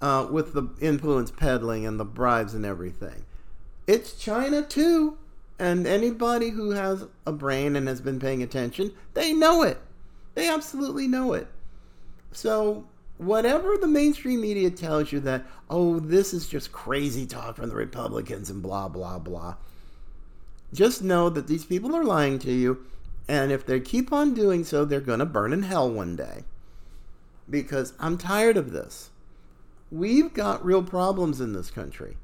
uh, 0.00 0.26
with 0.30 0.52
the 0.52 0.68
influence 0.80 1.30
peddling 1.30 1.86
and 1.86 1.98
the 1.98 2.04
bribes 2.04 2.54
and 2.54 2.64
everything. 2.64 3.24
It's 3.86 4.12
China 4.14 4.62
too. 4.62 5.18
And 5.58 5.86
anybody 5.86 6.50
who 6.50 6.70
has 6.72 7.06
a 7.26 7.32
brain 7.32 7.76
and 7.76 7.88
has 7.88 8.00
been 8.00 8.20
paying 8.20 8.42
attention, 8.42 8.92
they 9.14 9.32
know 9.32 9.62
it. 9.62 9.78
They 10.34 10.48
absolutely 10.48 11.08
know 11.08 11.32
it. 11.32 11.46
So, 12.30 12.86
whatever 13.16 13.78
the 13.78 13.86
mainstream 13.86 14.42
media 14.42 14.70
tells 14.70 15.12
you 15.12 15.20
that, 15.20 15.46
oh, 15.70 15.98
this 15.98 16.34
is 16.34 16.46
just 16.46 16.72
crazy 16.72 17.24
talk 17.24 17.56
from 17.56 17.70
the 17.70 17.74
Republicans 17.74 18.50
and 18.50 18.62
blah, 18.62 18.88
blah, 18.88 19.18
blah, 19.18 19.54
just 20.74 21.02
know 21.02 21.30
that 21.30 21.46
these 21.46 21.64
people 21.64 21.96
are 21.96 22.04
lying 22.04 22.38
to 22.40 22.52
you. 22.52 22.84
And 23.28 23.50
if 23.50 23.64
they 23.64 23.80
keep 23.80 24.12
on 24.12 24.34
doing 24.34 24.62
so, 24.62 24.84
they're 24.84 25.00
going 25.00 25.20
to 25.20 25.26
burn 25.26 25.54
in 25.54 25.62
hell 25.62 25.90
one 25.90 26.16
day. 26.16 26.44
Because 27.48 27.94
I'm 27.98 28.18
tired 28.18 28.56
of 28.56 28.72
this. 28.72 29.10
We've 29.90 30.32
got 30.32 30.64
real 30.64 30.82
problems 30.82 31.40
in 31.40 31.52
this 31.52 31.70
country. 31.70 32.16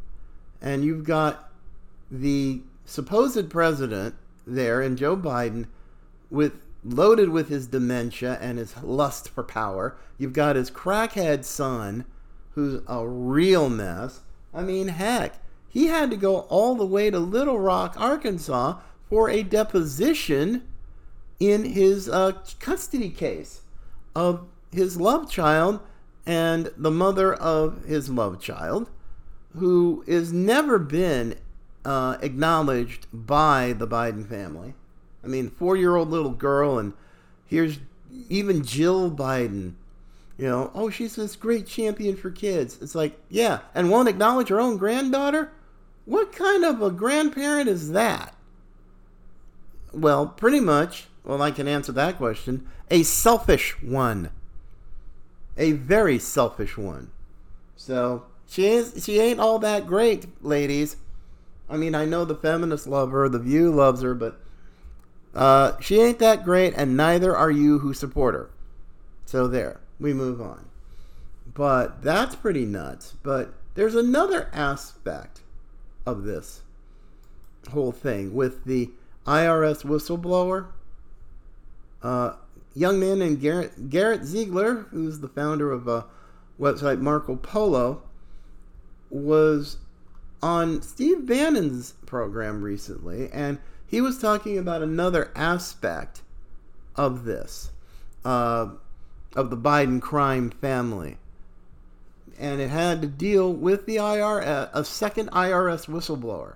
And 0.61 0.85
you've 0.85 1.05
got 1.05 1.51
the 2.11 2.63
supposed 2.85 3.51
president 3.51 4.15
there 4.47 4.81
and 4.81 4.99
Joe 4.99 5.17
Biden 5.17 5.67
with 6.31 6.53
loaded 6.85 7.29
with 7.29 7.49
his 7.49 7.69
dementia 7.69 8.39
and 8.41 8.59
his 8.59 8.83
lust 8.83 9.29
for 9.29 9.43
power. 9.43 9.97
You've 10.19 10.33
got 10.33 10.57
his 10.57 10.71
crackhead 10.71 11.45
son 11.45 12.05
who's 12.55 12.83
a 12.87 13.07
real 13.07 13.69
mess. 13.69 14.21
I 14.53 14.63
mean, 14.63 14.89
heck, 14.89 15.39
he 15.69 15.87
had 15.87 16.11
to 16.11 16.17
go 16.17 16.41
all 16.41 16.75
the 16.75 16.87
way 16.87 17.11
to 17.11 17.19
Little 17.19 17.59
Rock, 17.59 17.95
Arkansas 17.97 18.79
for 19.09 19.31
a 19.31 19.43
deposition 19.43 20.63
in 21.41 21.65
his 21.65 22.09
uh, 22.09 22.33
custody 22.61 23.11
case 23.11 23.63
of 24.15 24.47
his 24.71 24.99
love 24.99 25.31
child 25.31 25.81
and 26.27 26.71
the 26.77 26.91
mother 26.91 27.35
of 27.35 27.85
his 27.85 28.09
love 28.09 28.41
child, 28.41 28.89
who 29.57 30.05
has 30.07 30.33
never 30.33 30.79
been 30.79 31.37
uh, 31.85 32.17
acknowledged 32.21 33.07
by 33.13 33.73
the 33.73 33.87
Biden 33.87 34.29
family. 34.29 34.75
I 35.25 35.27
mean, 35.27 35.51
four 35.51 35.77
year 35.77 35.97
old 35.97 36.11
little 36.11 36.31
girl, 36.31 36.79
and 36.79 36.93
here's 37.47 37.79
even 38.29 38.65
Jill 38.65 39.11
Biden. 39.11 39.75
You 40.39 40.49
know, 40.49 40.71
oh, 40.75 40.91
she's 40.91 41.17
this 41.17 41.37
great 41.37 41.67
champion 41.67 42.17
for 42.17 42.31
kids. 42.31 42.79
It's 42.81 42.95
like, 42.95 43.19
yeah, 43.29 43.61
and 43.75 43.91
won't 43.91 44.09
acknowledge 44.09 44.49
her 44.49 44.61
own 44.61 44.77
granddaughter? 44.77 45.53
What 46.05 46.33
kind 46.33 46.65
of 46.65 46.83
a 46.83 46.91
grandparent 46.91 47.69
is 47.69 47.93
that? 47.93 48.35
Well, 49.93 50.27
pretty 50.27 50.59
much, 50.59 51.07
well, 51.25 51.43
I 51.43 51.51
can 51.51 51.69
answer 51.69 51.93
that 51.93 52.17
question. 52.17 52.67
A 52.91 53.03
selfish 53.03 53.81
one. 53.83 54.31
A 55.57 55.73
very 55.73 56.19
selfish 56.19 56.77
one. 56.77 57.11
So, 57.77 58.25
she, 58.47 58.67
is, 58.67 59.05
she 59.05 59.21
ain't 59.21 59.41
all 59.41 59.59
that 59.61 59.87
great, 59.87 60.27
ladies. 60.43 60.97
I 61.69 61.77
mean, 61.77 61.95
I 61.95 62.05
know 62.05 62.25
the 62.25 62.35
feminists 62.35 62.87
love 62.87 63.11
her, 63.11 63.29
the 63.29 63.39
View 63.39 63.71
loves 63.71 64.03
her, 64.03 64.15
but 64.15 64.41
uh, 65.35 65.79
she 65.81 66.01
ain't 66.01 66.19
that 66.19 66.45
great, 66.45 66.75
and 66.77 66.97
neither 66.97 67.37
are 67.37 67.51
you 67.51 67.79
who 67.79 67.95
support 67.95 68.35
her. 68.35 68.51
So 69.25 69.47
there, 69.47 69.81
we 69.99 70.13
move 70.13 70.41
on. 70.41 70.67
But 71.55 72.03
that's 72.03 72.35
pretty 72.35 72.65
nuts. 72.65 73.15
But 73.23 73.55
there's 73.75 73.95
another 73.95 74.51
aspect 74.53 75.41
of 76.05 76.25
this 76.25 76.63
whole 77.71 77.93
thing 77.93 78.35
with 78.35 78.65
the 78.65 78.91
IRS 79.27 79.85
whistleblower. 79.85 80.67
Uh, 82.03 82.35
young 82.75 82.99
man 83.01 83.19
named 83.19 83.41
Garrett, 83.41 83.91
Garrett 83.91 84.25
Ziegler, 84.25 84.87
who's 84.91 85.21
the 85.21 85.29
founder 85.29 85.73
of 85.73 85.89
a 85.89 86.07
website 86.59 87.01
Marco 87.01 87.37
Polo, 87.37 88.03
was 89.11 89.79
on 90.43 90.83
Steve 90.83 91.27
Bannon's 91.27 91.93
program 92.07 92.63
recently, 92.63 93.31
and 93.33 93.59
he 93.87 94.01
was 94.01 94.19
talking 94.19 94.59
about 94.59 94.83
another 94.83 95.31
aspect 95.37 96.23
of 96.97 97.25
this, 97.25 97.71
uh, 98.25 98.69
of 99.37 99.51
the 99.51 99.57
Biden 99.57 100.01
crime 100.01 100.51
family. 100.51 101.19
And 102.39 102.61
it 102.61 102.71
had 102.71 103.03
to 103.03 103.09
deal 103.09 103.53
with 103.53 103.87
the 103.87 103.97
IRS, 103.97 104.71
a 104.73 104.85
second 104.85 105.31
IRS 105.31 105.87
whistleblower. 105.87 106.55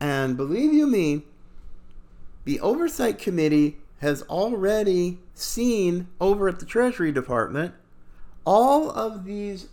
And 0.00 0.36
believe 0.36 0.72
you 0.72 0.86
me, 0.86 1.22
the 2.44 2.58
Oversight 2.60 3.18
Committee 3.18 3.78
has 4.02 4.22
already 4.22 5.16
seen 5.32 6.08
over 6.20 6.48
at 6.48 6.58
the 6.58 6.66
Treasury 6.66 7.12
Department 7.12 7.72
all 8.44 8.90
of 8.90 9.24
these 9.24 9.68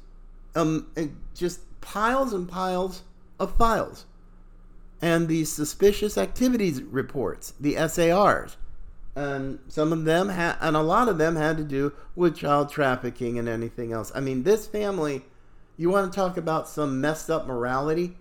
um, 0.55 0.87
just 1.35 1.61
piles 1.81 2.31
and 2.31 2.47
piles 2.47 3.01
of 3.39 3.55
files 3.57 4.05
and 5.01 5.27
these 5.27 5.51
suspicious 5.51 6.15
activities 6.15 6.83
reports, 6.83 7.53
the 7.59 7.75
SARs. 7.87 8.57
And 9.15 9.59
some 9.67 9.91
of 9.91 10.05
them 10.05 10.29
had, 10.29 10.57
and 10.61 10.75
a 10.75 10.81
lot 10.81 11.07
of 11.07 11.17
them 11.17 11.35
had 11.35 11.57
to 11.57 11.63
do 11.63 11.93
with 12.15 12.37
child 12.37 12.69
trafficking 12.69 13.39
and 13.39 13.49
anything 13.49 13.91
else. 13.91 14.11
I 14.13 14.19
mean, 14.19 14.43
this 14.43 14.67
family, 14.67 15.23
you 15.75 15.89
want 15.89 16.11
to 16.11 16.15
talk 16.15 16.37
about 16.37 16.69
some 16.69 17.01
messed 17.01 17.31
up 17.31 17.47
morality? 17.47 18.15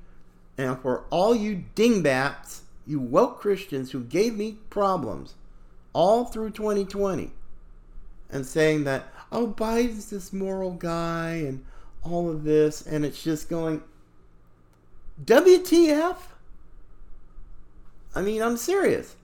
And 0.56 0.80
for 0.80 1.04
all 1.10 1.34
you 1.34 1.64
dingbats, 1.74 2.62
you 2.86 2.98
woke 2.98 3.40
Christians 3.40 3.90
who 3.90 4.00
gave 4.00 4.34
me 4.34 4.56
problems 4.70 5.34
all 5.92 6.24
through 6.24 6.50
2020 6.50 7.32
and 8.30 8.46
saying 8.46 8.84
that, 8.84 9.06
oh, 9.32 9.48
Biden's 9.48 10.10
this 10.10 10.32
moral 10.32 10.72
guy 10.72 11.42
and 11.46 11.64
all 12.02 12.30
of 12.30 12.44
this, 12.44 12.86
and 12.86 13.04
it's 13.04 13.22
just 13.22 13.48
going, 13.48 13.82
WTF? 15.24 16.16
I 18.14 18.22
mean, 18.22 18.42
I'm 18.42 18.56
serious. 18.56 19.16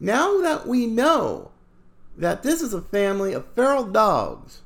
Now 0.00 0.40
that 0.40 0.66
we 0.66 0.86
know 0.86 1.50
that 2.16 2.42
this 2.42 2.62
is 2.62 2.74
a 2.74 2.80
family 2.80 3.32
of 3.32 3.46
feral 3.54 3.84
dogs 3.84 4.60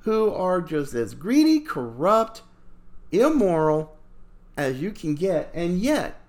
who 0.00 0.32
are 0.32 0.60
just 0.60 0.94
as 0.94 1.14
greedy, 1.14 1.60
corrupt, 1.60 2.42
immoral 3.10 3.96
as 4.56 4.80
you 4.80 4.90
can 4.90 5.14
get. 5.14 5.50
And 5.54 5.78
yet, 5.78 6.20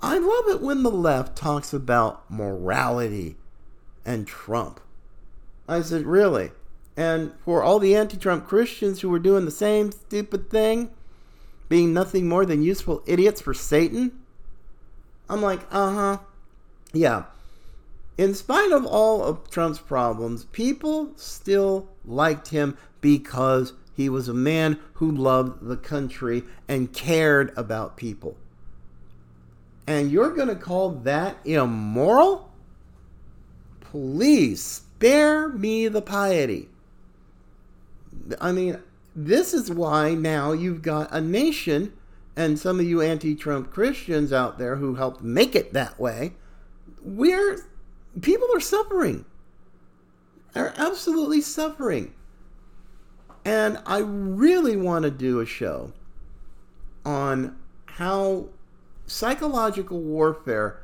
I 0.00 0.18
love 0.18 0.48
it 0.48 0.60
when 0.60 0.82
the 0.82 0.90
left 0.90 1.36
talks 1.36 1.72
about 1.72 2.30
morality 2.30 3.36
and 4.04 4.26
Trump. 4.26 4.80
I 5.68 5.80
said, 5.82 6.04
really? 6.04 6.50
And 6.96 7.32
for 7.44 7.62
all 7.62 7.78
the 7.78 7.96
anti 7.96 8.16
Trump 8.16 8.46
Christians 8.46 9.00
who 9.00 9.08
were 9.08 9.18
doing 9.18 9.44
the 9.44 9.50
same 9.50 9.90
stupid 9.92 10.50
thing, 10.50 10.90
being 11.68 11.92
nothing 11.92 12.28
more 12.28 12.46
than 12.46 12.62
useful 12.62 13.02
idiots 13.06 13.40
for 13.40 13.54
Satan, 13.54 14.12
I'm 15.28 15.42
like, 15.42 15.60
uh 15.70 15.92
huh. 15.92 16.18
Yeah. 16.92 17.24
In 18.16 18.34
spite 18.34 18.70
of 18.70 18.86
all 18.86 19.24
of 19.24 19.50
Trump's 19.50 19.80
problems, 19.80 20.44
people 20.46 21.12
still 21.16 21.88
liked 22.04 22.48
him 22.48 22.76
because 23.00 23.72
he 23.96 24.08
was 24.08 24.28
a 24.28 24.34
man 24.34 24.78
who 24.94 25.10
loved 25.10 25.66
the 25.66 25.76
country 25.76 26.44
and 26.68 26.92
cared 26.92 27.52
about 27.56 27.96
people. 27.96 28.36
And 29.86 30.10
you're 30.10 30.34
going 30.34 30.48
to 30.48 30.54
call 30.54 30.90
that 30.90 31.36
immoral? 31.44 32.50
Please 33.94 34.60
spare 34.60 35.50
me 35.50 35.86
the 35.86 36.02
piety. 36.02 36.68
I 38.40 38.50
mean, 38.50 38.80
this 39.14 39.54
is 39.54 39.70
why 39.70 40.14
now 40.14 40.50
you've 40.50 40.82
got 40.82 41.14
a 41.14 41.20
nation 41.20 41.92
and 42.34 42.58
some 42.58 42.80
of 42.80 42.86
you 42.86 43.00
anti 43.00 43.36
Trump 43.36 43.70
Christians 43.70 44.32
out 44.32 44.58
there 44.58 44.74
who 44.74 44.96
helped 44.96 45.22
make 45.22 45.54
it 45.54 45.74
that 45.74 46.00
way, 46.00 46.32
where 47.04 47.58
people 48.20 48.48
are 48.52 48.58
suffering. 48.58 49.26
Are 50.56 50.74
absolutely 50.76 51.40
suffering. 51.40 52.14
And 53.44 53.78
I 53.86 53.98
really 53.98 54.76
want 54.76 55.04
to 55.04 55.10
do 55.12 55.38
a 55.38 55.46
show 55.46 55.92
on 57.04 57.56
how 57.86 58.46
psychological 59.06 60.00
warfare 60.00 60.82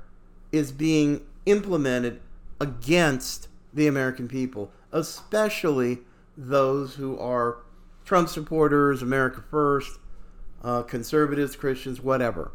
is 0.52 0.71
being 0.71 1.26
implemented 1.45 2.21
against 2.61 3.49
the 3.73 3.87
American 3.87 4.29
people, 4.29 4.71
especially 4.93 5.99
those 6.37 6.95
who 6.95 7.19
are 7.19 7.59
Trump 8.05 8.29
supporters, 8.29 9.02
America 9.02 9.43
First, 9.50 9.99
uh, 10.62 10.83
conservatives, 10.83 11.57
Christians, 11.57 12.00
whatever. 12.00 12.52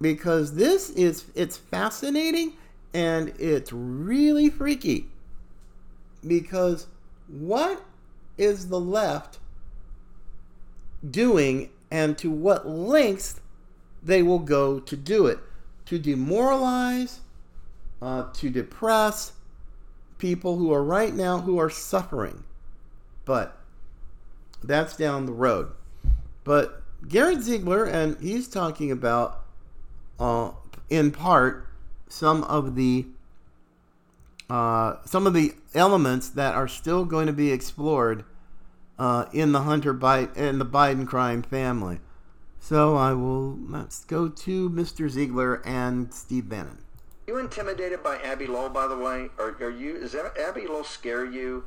Because 0.00 0.54
this 0.54 0.90
is 0.90 1.24
it's 1.34 1.56
fascinating 1.56 2.52
and 2.94 3.32
it's 3.38 3.72
really 3.72 4.48
freaky. 4.48 5.06
Because 6.26 6.86
what 7.26 7.84
is 8.36 8.68
the 8.68 8.80
left 8.80 9.38
doing 11.08 11.70
and 11.90 12.16
to 12.18 12.30
what 12.30 12.68
lengths 12.68 13.40
they 14.02 14.22
will 14.22 14.38
go 14.38 14.78
to 14.78 14.96
do 14.96 15.26
it? 15.26 15.38
To 15.86 15.98
demoralize, 15.98 17.20
uh, 18.00 18.24
to 18.34 18.50
depress 18.50 19.32
people 20.18 20.56
who 20.56 20.72
are 20.72 20.82
right 20.82 21.14
now 21.14 21.38
who 21.38 21.58
are 21.58 21.70
suffering. 21.70 22.44
But 23.24 23.58
that's 24.62 24.96
down 24.96 25.26
the 25.26 25.32
road. 25.32 25.72
But 26.44 26.82
Garrett 27.06 27.42
Ziegler, 27.42 27.84
and 27.84 28.18
he's 28.20 28.48
talking 28.48 28.90
about, 28.90 29.44
uh, 30.18 30.52
in 30.90 31.10
part, 31.10 31.68
some 32.08 32.42
of 32.44 32.74
the 32.74 33.06
uh, 34.50 34.96
some 35.04 35.26
of 35.26 35.34
the 35.34 35.52
elements 35.74 36.30
that 36.30 36.54
are 36.54 36.66
still 36.66 37.04
going 37.04 37.26
to 37.26 37.34
be 37.34 37.52
explored 37.52 38.24
uh, 38.98 39.26
in 39.32 39.52
the 39.52 39.60
Hunter 39.60 39.92
Biden 39.92 40.34
in 40.36 40.58
the 40.58 40.64
Biden 40.64 41.06
crime 41.06 41.42
family. 41.42 42.00
So 42.58 42.96
I 42.96 43.12
will 43.12 43.58
let's 43.68 44.04
go 44.04 44.28
to 44.28 44.70
Mr. 44.70 45.08
Ziegler 45.08 45.62
and 45.66 46.12
Steve 46.12 46.48
Bannon. 46.48 46.78
You 47.28 47.36
intimidated 47.36 48.02
by 48.02 48.16
Abbe 48.20 48.46
Lowell, 48.46 48.70
by 48.70 48.86
the 48.86 48.96
way? 48.96 49.28
Are, 49.38 49.54
are 49.60 49.70
you? 49.70 49.96
Is 49.96 50.14
Abbe 50.14 50.66
Lowell 50.66 50.82
scare 50.82 51.26
you? 51.26 51.62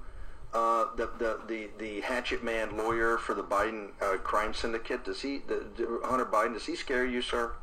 Uh, 0.56 0.86
the, 0.96 1.08
the, 1.20 1.40
the, 1.48 1.70
the 1.78 2.02
hatchet 2.02 2.44
man 2.44 2.76
lawyer 2.76 3.20
for 3.20 3.36
the 3.36 3.44
Biden 3.44 3.90
uh, 4.02 4.18
crime 4.18 4.56
syndicate, 4.56 5.06
does 5.06 5.22
he, 5.22 5.38
the, 5.48 5.64
the, 5.78 6.02
Hunter 6.04 6.26
Biden, 6.26 6.54
does 6.54 6.66
he 6.66 6.76
scare 6.76 7.06
you, 7.06 7.22
sir? 7.22 7.54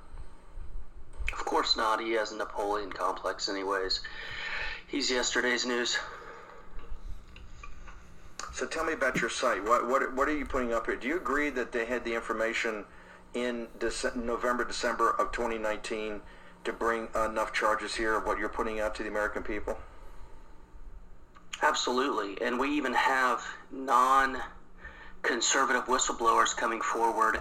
Of 1.33 1.45
course 1.45 1.77
not. 1.77 2.01
He 2.01 2.13
has 2.13 2.31
a 2.31 2.37
Napoleon 2.37 2.93
complex, 2.93 3.49
anyways. 3.49 4.01
He's 4.87 5.11
yesterday's 5.11 5.67
news. 5.67 5.99
So 8.55 8.65
tell 8.65 8.85
me 8.85 8.93
about 8.93 9.21
your 9.21 9.29
site. 9.29 9.65
What, 9.65 9.89
what, 9.89 10.15
what 10.15 10.29
are 10.29 10.37
you 10.37 10.47
putting 10.47 10.73
up 10.73 10.87
here? 10.87 10.95
Do 10.95 11.09
you 11.09 11.17
agree 11.17 11.51
that 11.51 11.73
they 11.73 11.85
had 11.85 12.05
the 12.05 12.15
information 12.15 12.85
in 13.35 13.67
Dece- 13.81 14.15
November, 14.15 14.65
December 14.65 15.11
of 15.11 15.33
2019 15.33 16.21
to 16.65 16.73
bring 16.73 17.09
enough 17.15 17.53
charges 17.53 17.95
here 17.95 18.17
of 18.17 18.27
what 18.27 18.39
you're 18.39 18.49
putting 18.49 18.81
out 18.81 18.95
to 18.97 19.03
the 19.03 19.09
American 19.09 19.43
people? 19.43 19.79
Absolutely. 21.63 22.41
And 22.45 22.59
we 22.59 22.71
even 22.77 22.95
have 22.95 23.45
non 23.71 24.39
conservative 25.23 25.87
whistleblowers 25.87 26.57
coming 26.57 26.81
forward. 26.81 27.41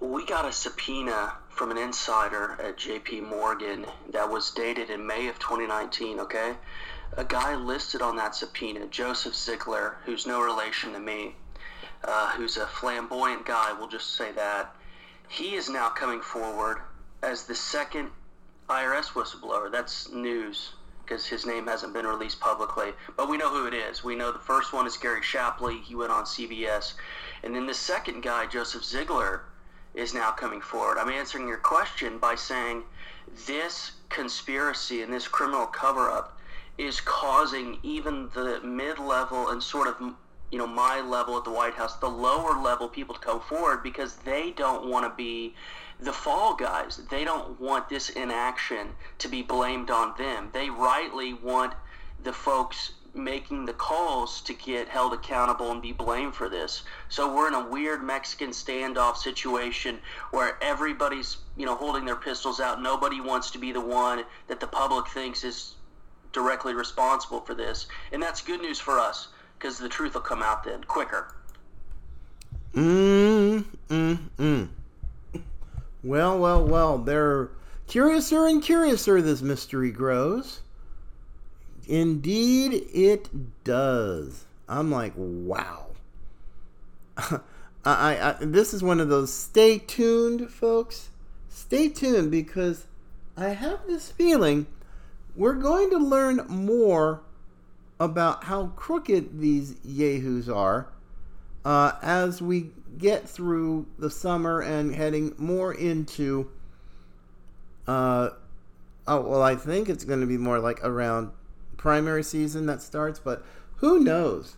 We 0.00 0.24
got 0.24 0.44
a 0.44 0.52
subpoena 0.52 1.34
from 1.48 1.70
an 1.70 1.78
insider 1.78 2.58
at 2.62 2.76
JP 2.76 3.28
Morgan 3.28 3.86
that 4.10 4.28
was 4.28 4.50
dated 4.50 4.90
in 4.90 5.06
May 5.06 5.28
of 5.28 5.38
2019, 5.38 6.20
okay? 6.20 6.54
A 7.16 7.24
guy 7.24 7.54
listed 7.54 8.02
on 8.02 8.16
that 8.16 8.34
subpoena, 8.34 8.86
Joseph 8.88 9.34
Ziegler, 9.34 9.96
who's 10.04 10.26
no 10.26 10.42
relation 10.42 10.92
to 10.92 10.98
me, 10.98 11.34
uh, 12.04 12.30
who's 12.32 12.56
a 12.56 12.66
flamboyant 12.66 13.46
guy, 13.46 13.72
we'll 13.72 13.88
just 13.88 14.16
say 14.16 14.32
that. 14.32 14.74
He 15.28 15.54
is 15.54 15.68
now 15.68 15.88
coming 15.88 16.20
forward 16.20 16.78
as 17.22 17.44
the 17.44 17.54
second 17.54 18.10
IRS 18.68 19.10
whistleblower. 19.10 19.70
That's 19.70 20.10
news 20.10 20.72
because 21.04 21.26
his 21.26 21.46
name 21.46 21.66
hasn't 21.66 21.92
been 21.92 22.06
released 22.06 22.40
publicly. 22.40 22.92
But 23.16 23.28
we 23.28 23.36
know 23.36 23.48
who 23.48 23.66
it 23.66 23.74
is. 23.74 24.02
We 24.02 24.16
know 24.16 24.32
the 24.32 24.40
first 24.40 24.72
one 24.72 24.86
is 24.86 24.96
Gary 24.96 25.22
Shapley. 25.22 25.78
He 25.78 25.94
went 25.94 26.10
on 26.10 26.24
CBS. 26.24 26.94
And 27.44 27.54
then 27.54 27.66
the 27.66 27.74
second 27.74 28.22
guy, 28.22 28.46
Joseph 28.46 28.84
Ziegler, 28.84 29.42
is 29.94 30.12
now 30.12 30.32
coming 30.32 30.60
forward. 30.60 30.98
I'm 30.98 31.08
answering 31.08 31.46
your 31.46 31.58
question 31.58 32.18
by 32.18 32.34
saying 32.34 32.82
this 33.46 33.92
conspiracy 34.08 35.02
and 35.02 35.12
this 35.12 35.28
criminal 35.28 35.66
cover 35.66 36.10
up 36.10 36.38
is 36.76 37.00
causing 37.00 37.78
even 37.82 38.28
the 38.34 38.60
mid 38.62 38.98
level 38.98 39.50
and 39.50 39.62
sort 39.62 39.88
of 39.88 40.14
you 40.50 40.58
know 40.58 40.66
my 40.66 41.00
level 41.00 41.36
at 41.36 41.44
the 41.44 41.50
White 41.50 41.74
House, 41.74 41.96
the 41.96 42.08
lower 42.08 42.60
level 42.60 42.88
people 42.88 43.14
to 43.14 43.20
come 43.20 43.40
forward 43.40 43.82
because 43.82 44.16
they 44.16 44.50
don't 44.50 44.88
want 44.88 45.04
to 45.04 45.16
be 45.16 45.54
the 46.00 46.12
fall 46.12 46.54
guys. 46.54 47.00
They 47.10 47.24
don't 47.24 47.60
want 47.60 47.88
this 47.88 48.10
inaction 48.10 48.88
to 49.18 49.28
be 49.28 49.42
blamed 49.42 49.90
on 49.90 50.14
them. 50.18 50.50
They 50.52 50.70
rightly 50.70 51.34
want 51.34 51.74
the 52.22 52.32
folks 52.32 52.92
making 53.14 53.64
the 53.64 53.72
calls 53.72 54.42
to 54.42 54.52
get 54.52 54.88
held 54.88 55.14
accountable 55.14 55.72
and 55.72 55.80
be 55.80 55.92
blamed 55.92 56.34
for 56.34 56.48
this. 56.48 56.82
So 57.08 57.34
we're 57.34 57.48
in 57.48 57.54
a 57.54 57.66
weird 57.66 58.02
Mexican 58.02 58.50
standoff 58.50 59.16
situation 59.16 59.98
where 60.30 60.58
everybody's, 60.62 61.38
you 61.56 61.64
know, 61.64 61.76
holding 61.76 62.04
their 62.04 62.16
pistols 62.16 62.60
out. 62.60 62.82
Nobody 62.82 63.20
wants 63.20 63.50
to 63.52 63.58
be 63.58 63.72
the 63.72 63.80
one 63.80 64.24
that 64.48 64.60
the 64.60 64.66
public 64.66 65.08
thinks 65.08 65.44
is 65.44 65.74
directly 66.32 66.74
responsible 66.74 67.40
for 67.40 67.54
this. 67.54 67.86
And 68.12 68.22
that's 68.22 68.42
good 68.42 68.60
news 68.60 68.78
for 68.78 68.98
us 68.98 69.28
because 69.58 69.78
the 69.78 69.88
truth 69.88 70.14
will 70.14 70.20
come 70.20 70.42
out 70.42 70.64
then 70.64 70.84
quicker. 70.84 71.34
Mm, 72.74 73.64
mm, 73.88 74.18
mm. 74.36 74.68
Well, 76.06 76.38
well, 76.38 76.64
well, 76.64 76.98
they're 76.98 77.50
curiouser 77.88 78.46
and 78.46 78.62
curiouser 78.62 79.20
this 79.20 79.42
mystery 79.42 79.90
grows. 79.90 80.60
Indeed, 81.88 82.86
it 82.94 83.64
does. 83.64 84.44
I'm 84.68 84.92
like, 84.92 85.14
wow. 85.16 85.86
I, 87.18 87.40
I, 87.84 88.36
this 88.38 88.72
is 88.72 88.84
one 88.84 89.00
of 89.00 89.08
those 89.08 89.32
stay 89.32 89.78
tuned, 89.78 90.48
folks. 90.48 91.08
Stay 91.48 91.88
tuned 91.88 92.30
because 92.30 92.86
I 93.36 93.48
have 93.48 93.80
this 93.88 94.08
feeling 94.12 94.68
we're 95.34 95.54
going 95.54 95.90
to 95.90 95.98
learn 95.98 96.46
more 96.48 97.22
about 97.98 98.44
how 98.44 98.68
crooked 98.76 99.40
these 99.40 99.74
yahoos 99.84 100.48
are 100.48 100.86
uh, 101.64 101.92
as 102.00 102.40
we 102.40 102.70
get 102.98 103.28
through 103.28 103.86
the 103.98 104.10
summer 104.10 104.60
and 104.60 104.94
heading 104.94 105.34
more 105.38 105.72
into. 105.72 106.50
Uh, 107.86 108.30
oh 109.06 109.20
well, 109.20 109.42
I 109.42 109.54
think 109.54 109.88
it's 109.88 110.04
going 110.04 110.20
to 110.20 110.26
be 110.26 110.38
more 110.38 110.58
like 110.58 110.84
around 110.84 111.30
primary 111.76 112.22
season 112.22 112.66
that 112.66 112.82
starts, 112.82 113.18
but 113.18 113.44
who 113.76 114.00
knows? 114.00 114.56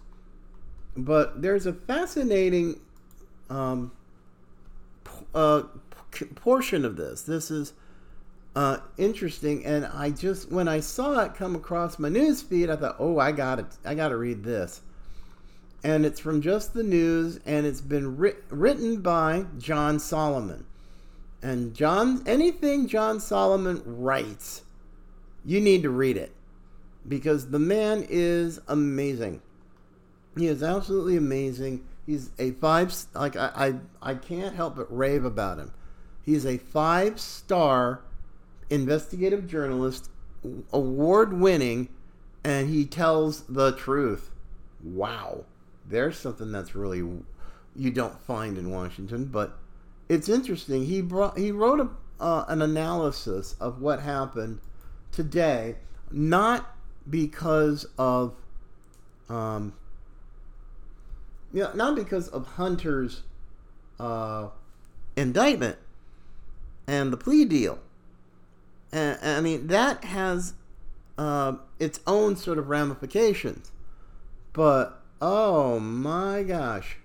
But 0.97 1.43
there's 1.43 1.67
a 1.67 1.73
fascinating 1.73 2.81
um, 3.51 3.93
uh, 5.35 5.65
portion 6.35 6.85
of 6.85 6.97
this. 6.97 7.23
This 7.23 7.51
is 7.51 7.73
uh, 8.57 8.79
interesting, 8.97 9.65
and 9.65 9.87
I 9.87 10.11
just 10.11 10.51
when 10.51 10.69
I 10.69 10.81
saw 10.81 11.21
it 11.21 11.35
come 11.35 11.55
across 11.55 11.99
my 11.99 12.09
news 12.09 12.43
feed, 12.43 12.71
I 12.71 12.77
thought, 12.77 12.97
oh, 12.99 13.19
I 13.19 13.33
got 13.33 13.59
it. 13.59 13.67
I 13.85 13.95
got 13.95 14.09
to 14.09 14.17
read 14.17 14.43
this. 14.43 14.81
And 15.85 16.05
it's 16.05 16.21
from 16.21 16.41
Just 16.41 16.75
the 16.75 16.83
News, 16.83 17.41
and 17.47 17.67
it's 17.67 17.81
been 17.81 18.17
ri- 18.17 18.35
written 18.51 19.01
by 19.01 19.47
John 19.59 19.99
Solomon. 19.99 20.67
And 21.43 21.75
John, 21.75 22.23
anything 22.27 22.89
John 22.89 23.21
Solomon 23.21 23.83
writes, 23.85 24.63
you 25.45 25.61
need 25.61 25.83
to 25.83 25.91
read 25.91 26.17
it 26.17 26.33
because 27.07 27.51
the 27.51 27.59
man 27.59 28.05
is 28.09 28.61
amazing. 28.67 29.41
He 30.37 30.47
is 30.47 30.63
absolutely 30.63 31.17
amazing. 31.17 31.85
He's 32.07 32.31
a 32.39 32.53
five 32.53 32.95
like 33.15 33.37
I 33.37 33.75
I, 34.03 34.11
I 34.11 34.15
can't 34.15 34.55
help 34.55 34.77
but 34.77 34.95
rave 34.95 35.25
about 35.25 35.59
him. 35.59 35.73
He's 36.23 36.45
a 36.45 36.59
five 36.59 37.21
star 37.21 38.03
investigative 38.71 39.47
journalist, 39.47 40.11
award 40.73 41.33
winning, 41.33 41.89
and 42.45 42.69
he 42.69 42.85
tells 42.85 43.43
the 43.43 43.73
truth. 43.73 44.31
Wow, 44.83 45.45
there's 45.89 46.19
something 46.19 46.53
that's 46.53 46.75
really 46.75 46.99
you 47.77 47.91
don't 47.91 48.21
find 48.23 48.59
in 48.59 48.71
Washington, 48.71 49.27
but 49.27 49.59
it's 50.09 50.29
interesting. 50.29 50.87
He 50.87 51.01
brought 51.01 51.39
he 51.39 51.53
wrote 51.53 51.81
a, 51.81 51.89
uh, 52.23 52.45
an 52.49 52.63
analysis 52.63 53.55
of 53.61 53.81
what 53.81 54.01
happened 54.01 54.61
today, 55.13 55.77
not 56.11 56.75
because 57.09 57.87
of 57.99 58.35
um, 59.29 59.75
you 61.53 61.63
know, 61.63 61.73
not 61.75 61.95
because 61.95 62.29
of 62.29 62.47
Hunter's 62.47 63.23
uh, 64.01 64.49
indictment 65.17 65.79
and 66.87 67.13
the 67.13 67.17
plea 67.17 67.45
deal. 67.45 67.79
And, 68.93 69.19
I 69.23 69.41
mean 69.41 69.67
that 69.69 70.05
has 70.05 70.55
uh, 71.19 71.55
its 71.79 72.01
own 72.07 72.37
sort 72.37 72.59
of 72.59 72.69
ramifications, 72.69 73.71
but 74.53 74.98
oh 75.21 75.79
my 75.81 76.43
gosh, 76.43 76.97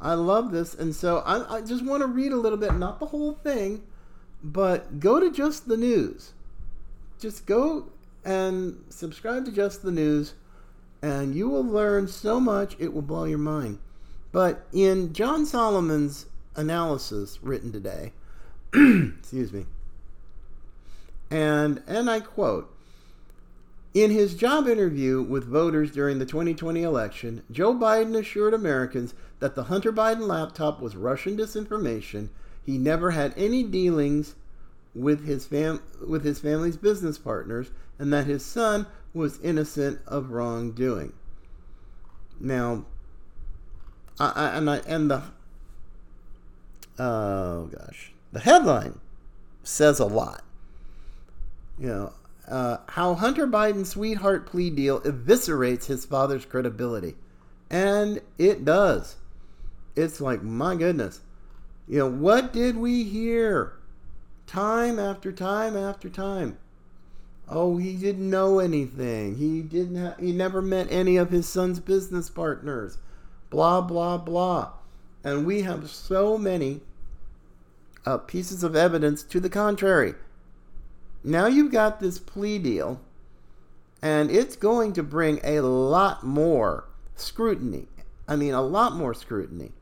I 0.00 0.14
love 0.14 0.52
this, 0.52 0.74
and 0.74 0.94
so 0.94 1.18
I, 1.18 1.56
I 1.56 1.60
just 1.60 1.84
want 1.84 2.02
to 2.02 2.06
read 2.06 2.32
a 2.32 2.36
little 2.36 2.58
bit, 2.58 2.74
not 2.74 3.00
the 3.00 3.06
whole 3.06 3.32
thing, 3.32 3.82
but 4.42 5.00
go 5.00 5.20
to 5.20 5.30
just 5.30 5.68
the 5.68 5.76
news. 5.76 6.32
Just 7.20 7.46
go 7.46 7.86
and 8.24 8.84
subscribe 8.88 9.44
to 9.46 9.52
just 9.52 9.82
the 9.82 9.90
news, 9.90 10.34
and 11.02 11.34
you 11.34 11.48
will 11.48 11.64
learn 11.64 12.08
so 12.08 12.38
much 12.38 12.76
it 12.78 12.92
will 12.92 13.02
blow 13.02 13.24
your 13.24 13.38
mind. 13.38 13.78
But 14.30 14.66
in 14.72 15.12
John 15.12 15.46
Solomon's 15.46 16.26
analysis 16.54 17.38
written 17.42 17.72
today, 17.72 18.12
excuse 18.74 19.52
me, 19.52 19.66
and 21.30 21.82
and 21.86 22.10
I 22.10 22.20
quote. 22.20 22.74
In 23.98 24.12
his 24.12 24.36
job 24.36 24.68
interview 24.68 25.20
with 25.20 25.48
voters 25.48 25.90
during 25.90 26.20
the 26.20 26.24
2020 26.24 26.84
election, 26.84 27.42
Joe 27.50 27.74
Biden 27.74 28.16
assured 28.16 28.54
Americans 28.54 29.12
that 29.40 29.56
the 29.56 29.64
Hunter 29.64 29.92
Biden 29.92 30.28
laptop 30.28 30.80
was 30.80 30.94
Russian 30.94 31.36
disinformation. 31.36 32.28
He 32.64 32.78
never 32.78 33.10
had 33.10 33.34
any 33.36 33.64
dealings 33.64 34.36
with 34.94 35.26
his 35.26 35.46
fam- 35.46 35.82
with 36.06 36.22
his 36.22 36.38
family's 36.38 36.76
business 36.76 37.18
partners 37.18 37.72
and 37.98 38.12
that 38.12 38.26
his 38.26 38.44
son 38.44 38.86
was 39.12 39.40
innocent 39.40 39.98
of 40.06 40.30
wrongdoing. 40.30 41.12
Now, 42.38 42.84
I, 44.20 44.30
I, 44.30 44.46
and 44.58 44.70
I 44.70 44.76
and 44.86 45.10
the 45.10 45.22
oh 47.00 47.64
gosh, 47.64 48.12
the 48.30 48.38
headline 48.38 49.00
says 49.64 49.98
a 49.98 50.06
lot. 50.06 50.44
You 51.80 51.88
know, 51.88 52.12
uh, 52.48 52.78
how 52.88 53.14
Hunter 53.14 53.46
Biden's 53.46 53.90
sweetheart 53.90 54.46
plea 54.46 54.70
deal 54.70 55.00
eviscerates 55.00 55.86
his 55.86 56.04
father's 56.04 56.44
credibility, 56.44 57.16
and 57.70 58.20
it 58.38 58.64
does. 58.64 59.16
It's 59.94 60.20
like 60.20 60.42
my 60.42 60.76
goodness, 60.76 61.20
you 61.86 61.98
know, 61.98 62.10
what 62.10 62.52
did 62.52 62.76
we 62.76 63.04
hear? 63.04 63.74
Time 64.46 64.98
after 64.98 65.30
time 65.30 65.76
after 65.76 66.08
time. 66.08 66.56
Oh, 67.50 67.78
he 67.78 67.94
didn't 67.94 68.28
know 68.28 68.58
anything. 68.58 69.36
He 69.36 69.62
didn't. 69.62 69.96
Ha- 69.96 70.16
he 70.18 70.32
never 70.32 70.60
met 70.60 70.86
any 70.90 71.16
of 71.16 71.30
his 71.30 71.48
son's 71.48 71.80
business 71.80 72.28
partners. 72.28 72.98
Blah 73.50 73.82
blah 73.82 74.18
blah. 74.18 74.72
And 75.24 75.46
we 75.46 75.62
have 75.62 75.90
so 75.90 76.38
many 76.38 76.80
uh, 78.06 78.18
pieces 78.18 78.62
of 78.62 78.76
evidence 78.76 79.22
to 79.24 79.40
the 79.40 79.50
contrary. 79.50 80.14
Now 81.24 81.46
you've 81.46 81.72
got 81.72 82.00
this 82.00 82.18
plea 82.18 82.58
deal, 82.58 83.00
and 84.00 84.30
it's 84.30 84.56
going 84.56 84.92
to 84.94 85.02
bring 85.02 85.40
a 85.42 85.60
lot 85.60 86.24
more 86.24 86.84
scrutiny. 87.16 87.86
I 88.26 88.36
mean, 88.36 88.54
a 88.54 88.62
lot 88.62 88.94
more 88.94 89.14
scrutiny 89.14 89.72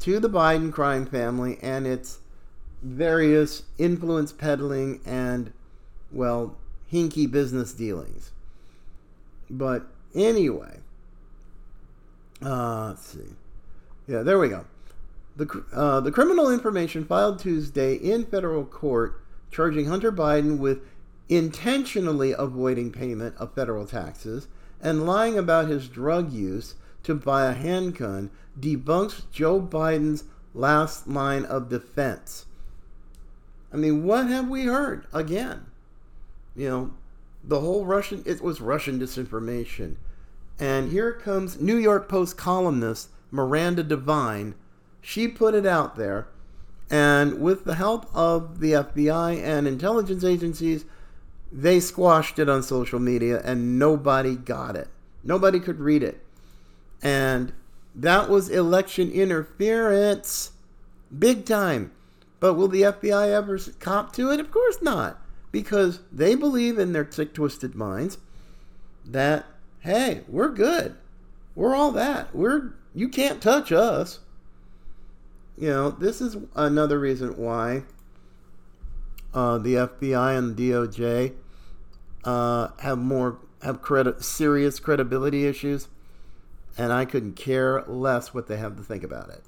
to 0.00 0.20
the 0.20 0.30
Biden 0.30 0.72
crime 0.72 1.06
family 1.06 1.58
and 1.60 1.86
its 1.86 2.18
various 2.82 3.64
influence 3.78 4.32
peddling 4.32 5.00
and, 5.04 5.52
well, 6.12 6.56
hinky 6.92 7.30
business 7.30 7.72
dealings. 7.72 8.30
But 9.50 9.86
anyway, 10.14 10.78
uh, 12.42 12.88
let's 12.88 13.06
see. 13.06 13.34
Yeah, 14.06 14.22
there 14.22 14.38
we 14.38 14.48
go. 14.48 14.64
The, 15.36 15.64
uh, 15.72 16.00
the 16.00 16.12
criminal 16.12 16.50
information 16.50 17.04
filed 17.04 17.38
Tuesday 17.38 17.94
in 17.94 18.24
federal 18.24 18.64
court 18.64 19.20
charging 19.50 19.86
Hunter 19.86 20.12
Biden 20.12 20.58
with 20.58 20.80
intentionally 21.28 22.32
avoiding 22.36 22.90
payment 22.90 23.36
of 23.36 23.54
federal 23.54 23.86
taxes 23.86 24.48
and 24.80 25.06
lying 25.06 25.38
about 25.38 25.68
his 25.68 25.88
drug 25.88 26.32
use 26.32 26.74
to 27.02 27.14
buy 27.14 27.46
a 27.46 27.54
handgun 27.54 28.30
debunks 28.58 29.22
Joe 29.30 29.60
Biden's 29.60 30.24
last 30.54 31.06
line 31.06 31.44
of 31.44 31.68
defense. 31.68 32.46
I 33.72 33.76
mean, 33.76 34.04
what 34.04 34.26
have 34.26 34.48
we 34.48 34.64
heard 34.64 35.06
again? 35.12 35.66
You 36.56 36.68
know, 36.68 36.90
the 37.44 37.60
whole 37.60 37.84
Russian, 37.84 38.22
it 38.26 38.40
was 38.40 38.60
Russian 38.60 38.98
disinformation. 38.98 39.96
And 40.58 40.90
here 40.90 41.12
comes 41.12 41.60
New 41.60 41.76
York 41.76 42.08
Post 42.08 42.36
columnist 42.36 43.10
Miranda 43.30 43.82
Devine. 43.82 44.54
She 45.00 45.28
put 45.28 45.54
it 45.54 45.66
out 45.66 45.96
there. 45.96 46.28
And 46.90 47.40
with 47.40 47.64
the 47.64 47.74
help 47.74 48.06
of 48.14 48.60
the 48.60 48.72
FBI 48.72 49.42
and 49.42 49.66
intelligence 49.66 50.24
agencies, 50.24 50.84
they 51.52 51.80
squashed 51.80 52.38
it 52.38 52.48
on 52.48 52.62
social 52.62 52.98
media 52.98 53.40
and 53.44 53.78
nobody 53.78 54.36
got 54.36 54.76
it. 54.76 54.88
Nobody 55.22 55.60
could 55.60 55.80
read 55.80 56.02
it. 56.02 56.24
And 57.02 57.52
that 57.94 58.28
was 58.28 58.48
election 58.48 59.10
interference. 59.10 60.52
Big 61.16 61.44
time. 61.44 61.92
But 62.40 62.54
will 62.54 62.68
the 62.68 62.82
FBI 62.82 63.30
ever 63.30 63.58
cop 63.80 64.12
to 64.14 64.30
it? 64.30 64.40
Of 64.40 64.50
course 64.50 64.80
not 64.80 65.20
because 65.50 66.00
they 66.12 66.34
believe 66.34 66.78
in 66.78 66.92
their 66.92 67.10
sick, 67.10 67.34
twisted 67.34 67.74
minds 67.74 68.18
that, 69.04 69.46
hey, 69.80 70.22
we're 70.28 70.50
good. 70.50 70.96
We're 71.54 71.74
all 71.74 71.90
that. 71.92 72.34
We're 72.34 72.74
you 72.94 73.08
can't 73.08 73.40
touch 73.40 73.72
us. 73.72 74.20
You 75.58 75.70
know, 75.70 75.90
this 75.90 76.20
is 76.20 76.36
another 76.54 77.00
reason 77.00 77.36
why 77.36 77.82
uh, 79.34 79.58
the 79.58 79.74
FBI 79.74 80.38
and 80.38 80.56
the 80.56 80.70
DOJ 80.70 81.34
uh, 82.22 82.68
have 82.78 82.98
more 82.98 83.40
have 83.62 83.82
credit 83.82 84.22
serious 84.22 84.78
credibility 84.78 85.46
issues, 85.46 85.88
and 86.76 86.92
I 86.92 87.04
couldn't 87.04 87.32
care 87.32 87.82
less 87.88 88.32
what 88.32 88.46
they 88.46 88.56
have 88.56 88.76
to 88.76 88.84
think 88.84 89.02
about 89.02 89.30
it. 89.30 89.42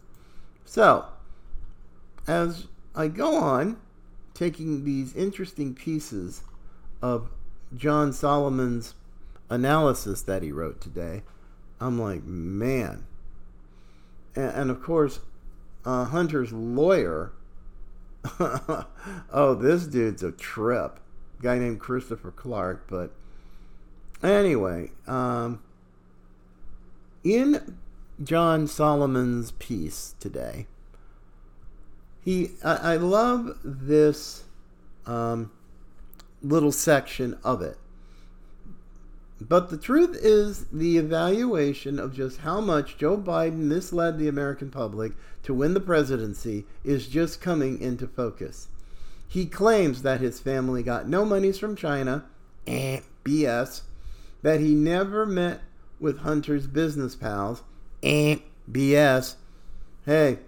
So, 0.64 1.04
as 2.26 2.66
I 2.96 3.06
go 3.06 3.36
on, 3.36 3.76
taking 4.34 4.84
these 4.84 5.14
interesting 5.14 5.74
pieces 5.74 6.42
of 7.00 7.30
John 7.76 8.12
Solomon's 8.12 8.94
analysis 9.48 10.22
that 10.22 10.42
he 10.42 10.50
wrote 10.50 10.80
today, 10.80 11.22
I'm 11.80 12.00
like, 12.00 12.24
man. 12.24 13.04
And, 14.34 14.52
and 14.52 14.70
of 14.72 14.82
course, 14.82 15.20
uh, 15.84 16.04
Hunter's 16.06 16.52
lawyer, 16.52 17.32
oh, 18.40 19.54
this 19.54 19.86
dude's 19.86 20.22
a 20.22 20.32
trip. 20.32 21.00
Guy 21.42 21.58
named 21.58 21.80
Christopher 21.80 22.30
Clark. 22.30 22.86
But 22.88 23.12
anyway, 24.22 24.90
um, 25.06 25.62
in 27.24 27.78
John 28.22 28.66
Solomon's 28.66 29.52
piece 29.52 30.14
today, 30.20 30.66
he 32.22 32.50
I, 32.62 32.94
I 32.94 32.96
love 32.96 33.58
this 33.64 34.44
um, 35.06 35.50
little 36.42 36.72
section 36.72 37.38
of 37.42 37.62
it. 37.62 37.78
But 39.40 39.70
the 39.70 39.78
truth 39.78 40.18
is, 40.20 40.66
the 40.66 40.98
evaluation 40.98 41.98
of 41.98 42.14
just 42.14 42.38
how 42.38 42.60
much 42.60 42.98
Joe 42.98 43.16
Biden 43.16 43.60
misled 43.60 44.18
the 44.18 44.28
American 44.28 44.70
public 44.70 45.12
to 45.44 45.54
win 45.54 45.72
the 45.72 45.80
presidency 45.80 46.66
is 46.84 47.08
just 47.08 47.40
coming 47.40 47.80
into 47.80 48.06
focus. 48.06 48.68
He 49.26 49.46
claims 49.46 50.02
that 50.02 50.20
his 50.20 50.40
family 50.40 50.82
got 50.82 51.08
no 51.08 51.24
monies 51.24 51.58
from 51.58 51.74
China, 51.74 52.24
eh, 52.66 53.00
BS, 53.24 53.82
that 54.42 54.60
he 54.60 54.74
never 54.74 55.24
met 55.24 55.60
with 55.98 56.18
Hunter's 56.18 56.66
business 56.66 57.16
pals, 57.16 57.62
eh, 58.02 58.36
BS. 58.70 59.36
Hey, 60.04 60.38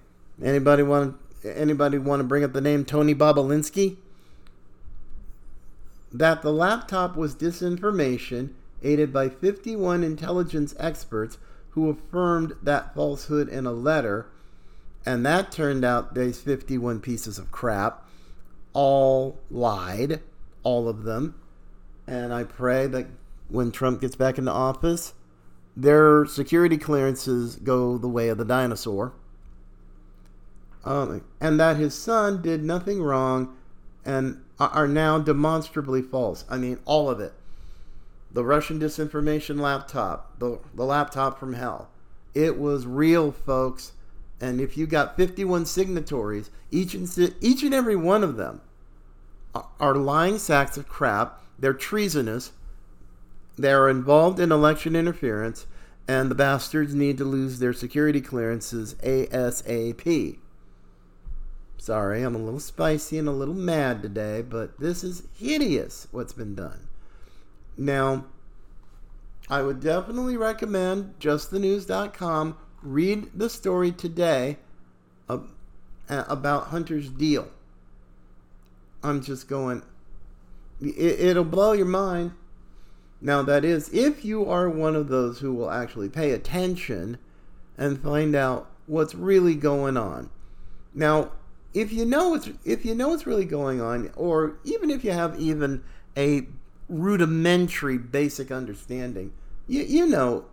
anybody 0.42 0.82
want 0.82 1.16
anybody 1.44 1.96
want 1.98 2.20
to 2.20 2.24
bring 2.24 2.44
up 2.44 2.52
the 2.52 2.60
name 2.60 2.84
Tony 2.84 3.14
Bobulinski? 3.14 3.96
That 6.12 6.42
the 6.42 6.52
laptop 6.52 7.16
was 7.16 7.34
disinformation 7.34 8.50
aided 8.82 9.12
by 9.12 9.28
51 9.28 10.02
intelligence 10.02 10.74
experts 10.78 11.38
who 11.70 11.88
affirmed 11.88 12.54
that 12.62 12.94
falsehood 12.94 13.48
in 13.48 13.66
a 13.66 13.72
letter, 13.72 14.26
and 15.06 15.24
that 15.24 15.50
turned 15.50 15.84
out 15.84 16.14
these 16.14 16.40
51 16.40 17.00
pieces 17.00 17.38
of 17.38 17.50
crap 17.50 18.06
all 18.72 19.38
lied, 19.50 20.20
all 20.62 20.88
of 20.88 21.04
them. 21.04 21.34
And 22.06 22.32
I 22.32 22.44
pray 22.44 22.86
that 22.88 23.06
when 23.48 23.70
Trump 23.70 24.00
gets 24.00 24.16
back 24.16 24.38
into 24.38 24.50
office, 24.50 25.14
their 25.76 26.26
security 26.26 26.78
clearances 26.78 27.56
go 27.56 27.98
the 27.98 28.08
way 28.08 28.28
of 28.28 28.38
the 28.38 28.44
dinosaur. 28.44 29.12
Um, 30.84 31.22
and 31.40 31.60
that 31.60 31.76
his 31.76 31.94
son 31.94 32.42
did 32.42 32.64
nothing 32.64 33.02
wrong 33.02 33.56
and 34.04 34.42
are 34.58 34.88
now 34.88 35.18
demonstrably 35.18 36.02
false. 36.02 36.44
I 36.50 36.58
mean, 36.58 36.78
all 36.84 37.08
of 37.08 37.20
it. 37.20 37.32
The 38.32 38.44
Russian 38.44 38.80
disinformation 38.80 39.60
laptop, 39.60 40.38
the, 40.38 40.58
the 40.74 40.84
laptop 40.84 41.38
from 41.38 41.52
hell. 41.52 41.90
It 42.34 42.58
was 42.58 42.86
real, 42.86 43.30
folks. 43.30 43.92
And 44.40 44.60
if 44.60 44.76
you 44.76 44.86
got 44.86 45.16
51 45.16 45.66
signatories, 45.66 46.50
each 46.70 46.94
and, 46.94 47.34
each 47.40 47.62
and 47.62 47.74
every 47.74 47.96
one 47.96 48.24
of 48.24 48.36
them 48.36 48.62
are 49.78 49.94
lying 49.94 50.38
sacks 50.38 50.76
of 50.76 50.88
crap. 50.88 51.42
They're 51.58 51.74
treasonous. 51.74 52.52
They're 53.56 53.88
involved 53.88 54.40
in 54.40 54.50
election 54.50 54.96
interference. 54.96 55.66
And 56.08 56.30
the 56.30 56.34
bastards 56.34 56.94
need 56.94 57.18
to 57.18 57.24
lose 57.24 57.58
their 57.58 57.74
security 57.74 58.20
clearances 58.20 58.94
ASAP. 58.94 60.38
Sorry, 61.76 62.22
I'm 62.22 62.34
a 62.34 62.38
little 62.38 62.60
spicy 62.60 63.18
and 63.18 63.28
a 63.28 63.32
little 63.32 63.54
mad 63.54 64.02
today, 64.02 64.40
but 64.42 64.78
this 64.80 65.04
is 65.04 65.24
hideous 65.34 66.08
what's 66.10 66.32
been 66.32 66.54
done. 66.54 66.88
Now, 67.76 68.26
I 69.48 69.62
would 69.62 69.80
definitely 69.80 70.36
recommend 70.36 71.18
justthenews.com 71.18 72.56
read 72.82 73.30
the 73.34 73.48
story 73.48 73.92
today 73.92 74.58
about 76.08 76.66
Hunter's 76.68 77.08
deal. 77.08 77.48
I'm 79.02 79.22
just 79.22 79.48
going, 79.48 79.82
it, 80.80 81.36
will 81.36 81.44
blow 81.44 81.72
your 81.72 81.86
mind. 81.86 82.32
Now, 83.20 83.42
that 83.42 83.64
is, 83.64 83.88
if 83.92 84.24
you 84.24 84.48
are 84.50 84.68
one 84.68 84.96
of 84.96 85.08
those 85.08 85.38
who 85.38 85.54
will 85.54 85.70
actually 85.70 86.08
pay 86.08 86.32
attention 86.32 87.18
and 87.78 88.02
find 88.02 88.34
out 88.34 88.70
what's 88.86 89.14
really 89.14 89.54
going 89.54 89.96
on. 89.96 90.30
Now, 90.92 91.32
if 91.72 91.92
you 91.92 92.04
know 92.04 92.30
what's 92.30 92.50
if 92.64 92.84
you 92.84 92.94
know 92.94 93.08
what's 93.08 93.26
really 93.26 93.46
going 93.46 93.80
on, 93.80 94.10
or 94.14 94.58
even 94.64 94.90
if 94.90 95.04
you 95.04 95.12
have 95.12 95.40
even 95.40 95.82
a 96.16 96.46
rudimentary 96.88 97.98
basic 97.98 98.50
understanding, 98.50 99.32
you 99.66 99.82
you 99.82 100.06
know, 100.06 100.46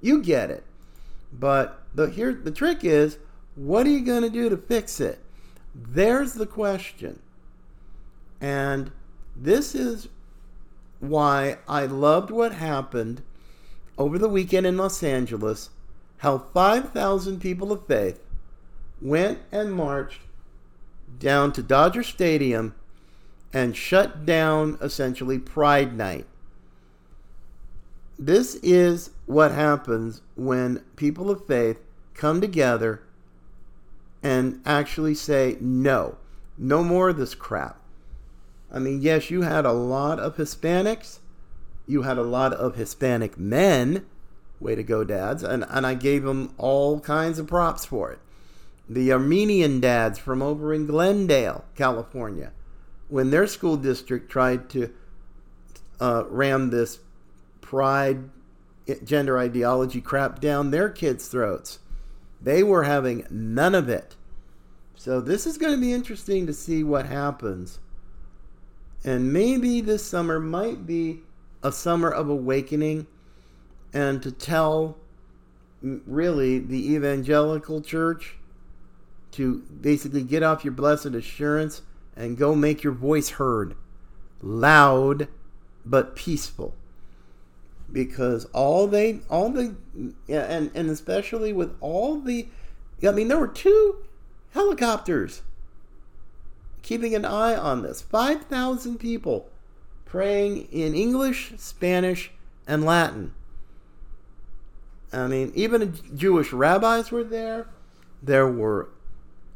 you 0.00 0.22
get 0.22 0.50
it. 0.50 0.64
But 1.32 1.82
the 1.94 2.10
here 2.10 2.32
the 2.32 2.50
trick 2.50 2.84
is, 2.84 3.18
what 3.54 3.86
are 3.86 3.90
you 3.90 4.04
going 4.04 4.22
to 4.22 4.30
do 4.30 4.48
to 4.48 4.56
fix 4.56 5.00
it? 5.00 5.18
There's 5.74 6.34
the 6.34 6.46
question. 6.46 7.20
And 8.40 8.90
this 9.36 9.74
is 9.74 10.08
why 11.00 11.58
I 11.68 11.86
loved 11.86 12.30
what 12.30 12.54
happened 12.54 13.22
over 13.96 14.18
the 14.18 14.28
weekend 14.28 14.66
in 14.66 14.76
Los 14.76 15.02
Angeles. 15.02 15.70
How 16.18 16.38
5,000 16.38 17.40
people 17.40 17.72
of 17.72 17.86
faith 17.86 18.20
went 19.00 19.40
and 19.50 19.72
marched 19.72 20.20
down 21.18 21.52
to 21.52 21.62
Dodger 21.62 22.02
Stadium 22.02 22.74
and 23.52 23.76
shut 23.76 24.24
down 24.24 24.78
essentially 24.80 25.38
Pride 25.38 25.96
Night. 25.96 26.26
This 28.18 28.54
is 28.56 29.10
what 29.26 29.52
happens 29.52 30.22
when 30.36 30.82
people 30.96 31.30
of 31.30 31.46
faith 31.46 31.80
come 32.14 32.40
together 32.40 33.02
and 34.22 34.60
actually 34.64 35.14
say, 35.14 35.56
no, 35.60 36.16
no 36.56 36.84
more 36.84 37.08
of 37.08 37.16
this 37.16 37.34
crap. 37.34 37.80
I 38.70 38.78
mean, 38.78 39.02
yes, 39.02 39.30
you 39.30 39.42
had 39.42 39.66
a 39.66 39.72
lot 39.72 40.18
of 40.18 40.36
Hispanics, 40.36 41.18
you 41.86 42.02
had 42.02 42.16
a 42.16 42.22
lot 42.22 42.52
of 42.52 42.76
Hispanic 42.76 43.38
men. 43.38 44.06
Way 44.60 44.76
to 44.76 44.82
go, 44.84 45.02
dads. 45.02 45.42
And, 45.42 45.64
and 45.68 45.84
I 45.84 45.94
gave 45.94 46.22
them 46.22 46.54
all 46.56 47.00
kinds 47.00 47.40
of 47.40 47.48
props 47.48 47.84
for 47.84 48.12
it 48.12 48.20
the 48.88 49.12
Armenian 49.12 49.80
dads 49.80 50.18
from 50.18 50.42
over 50.42 50.74
in 50.74 50.86
Glendale, 50.86 51.64
California, 51.74 52.52
when 53.12 53.28
their 53.28 53.46
school 53.46 53.76
district 53.76 54.30
tried 54.30 54.70
to 54.70 54.90
uh, 56.00 56.24
ram 56.30 56.70
this 56.70 56.98
pride 57.60 58.30
gender 59.04 59.38
ideology 59.38 60.00
crap 60.00 60.40
down 60.40 60.70
their 60.70 60.88
kids' 60.88 61.28
throats. 61.28 61.78
They 62.40 62.62
were 62.62 62.84
having 62.84 63.26
none 63.28 63.74
of 63.74 63.90
it. 63.90 64.16
So 64.94 65.20
this 65.20 65.46
is 65.46 65.58
going 65.58 65.74
to 65.74 65.80
be 65.80 65.92
interesting 65.92 66.46
to 66.46 66.54
see 66.54 66.82
what 66.82 67.04
happens. 67.04 67.80
And 69.04 69.30
maybe 69.30 69.82
this 69.82 70.02
summer 70.02 70.40
might 70.40 70.86
be 70.86 71.20
a 71.62 71.70
summer 71.70 72.08
of 72.08 72.30
awakening 72.30 73.06
and 73.92 74.22
to 74.22 74.32
tell 74.32 74.96
really 75.82 76.60
the 76.60 76.94
evangelical 76.94 77.82
church 77.82 78.36
to 79.32 79.58
basically 79.82 80.22
get 80.22 80.42
off 80.42 80.64
your 80.64 80.72
blessed 80.72 81.14
assurance 81.14 81.82
and 82.16 82.36
go 82.36 82.54
make 82.54 82.82
your 82.82 82.92
voice 82.92 83.30
heard. 83.30 83.74
Loud 84.40 85.28
but 85.84 86.16
peaceful. 86.16 86.74
Because 87.90 88.46
all 88.46 88.86
they 88.86 89.20
all 89.28 89.50
the 89.50 89.74
and, 90.28 90.70
and 90.74 90.90
especially 90.90 91.52
with 91.52 91.76
all 91.80 92.20
the 92.20 92.48
I 93.06 93.10
mean 93.10 93.28
there 93.28 93.38
were 93.38 93.48
two 93.48 93.98
helicopters 94.52 95.42
keeping 96.82 97.14
an 97.14 97.24
eye 97.24 97.56
on 97.56 97.82
this. 97.82 98.02
5,000 98.02 98.98
people 98.98 99.48
praying 100.04 100.68
in 100.72 100.94
English, 100.94 101.52
Spanish, 101.56 102.30
and 102.66 102.84
Latin. 102.84 103.32
I 105.12 105.26
mean, 105.26 105.52
even 105.54 105.94
Jewish 106.14 106.52
rabbis 106.52 107.10
were 107.10 107.24
there. 107.24 107.68
There 108.22 108.48
were 108.48 108.88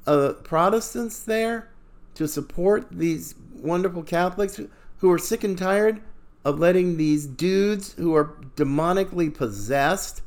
uh, 0.06 0.34
Protestants 0.44 1.20
there 1.20 1.70
to 2.16 2.26
support 2.26 2.88
these 2.90 3.34
wonderful 3.54 4.02
Catholics 4.02 4.60
who 4.98 5.10
are 5.10 5.18
sick 5.18 5.44
and 5.44 5.56
tired 5.56 6.00
of 6.44 6.58
letting 6.58 6.96
these 6.96 7.26
dudes 7.26 7.92
who 7.94 8.14
are 8.14 8.36
demonically 8.56 9.32
possessed 9.32 10.22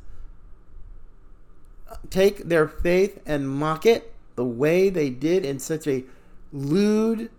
take 2.08 2.48
their 2.48 2.68
faith 2.68 3.20
and 3.26 3.48
mock 3.48 3.86
it 3.86 4.12
the 4.36 4.44
way 4.44 4.88
they 4.88 5.10
did 5.10 5.44
in 5.44 5.58
such 5.58 5.86
a 5.86 6.04
lewd, 6.52 7.30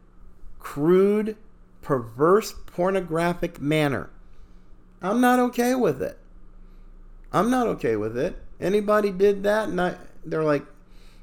crude, 0.60 1.36
perverse, 1.82 2.54
pornographic 2.68 3.60
manner. 3.62 4.10
I'm 5.02 5.22
not 5.22 5.40
okay 5.40 5.74
with 5.76 6.02
it. 6.02 6.18
I'm 7.32 7.50
not 7.50 7.68
okay 7.68 7.96
with 7.96 8.18
it. 8.18 8.36
Anybody 8.60 9.12
did 9.12 9.44
that 9.44 9.70
and 9.70 9.80
I, 9.80 9.96
they're 10.26 10.44
like, 10.44 10.66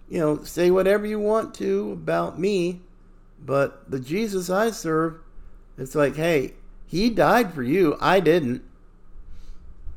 you 0.08 0.18
know, 0.18 0.42
say 0.42 0.70
whatever 0.70 1.06
you 1.06 1.20
want 1.20 1.54
to 1.56 1.92
about 1.92 2.38
me, 2.38 2.80
but 3.44 3.90
the 3.90 4.00
Jesus 4.00 4.50
I 4.50 4.70
serve, 4.70 5.20
it's 5.76 5.94
like, 5.94 6.16
hey, 6.16 6.54
he 6.86 7.10
died 7.10 7.52
for 7.52 7.62
you. 7.62 7.96
I 8.00 8.20
didn't. 8.20 8.62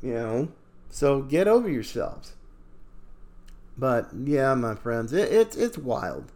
You 0.02 0.14
know, 0.14 0.48
so 0.90 1.22
get 1.22 1.48
over 1.48 1.70
yourselves. 1.70 2.34
But 3.78 4.10
yeah, 4.26 4.54
my 4.56 4.76
friends, 4.76 5.14
it, 5.14 5.32
it's 5.32 5.56
it's 5.56 5.78
wild, 5.78 6.32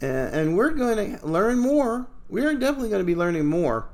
and, 0.00 0.34
and 0.34 0.56
we're 0.56 0.70
going 0.70 1.18
to 1.18 1.26
learn 1.26 1.58
more. 1.58 2.06
We 2.28 2.44
are 2.44 2.54
definitely 2.54 2.88
going 2.88 3.02
to 3.02 3.06
be 3.06 3.14
learning 3.14 3.46
more 3.46 3.88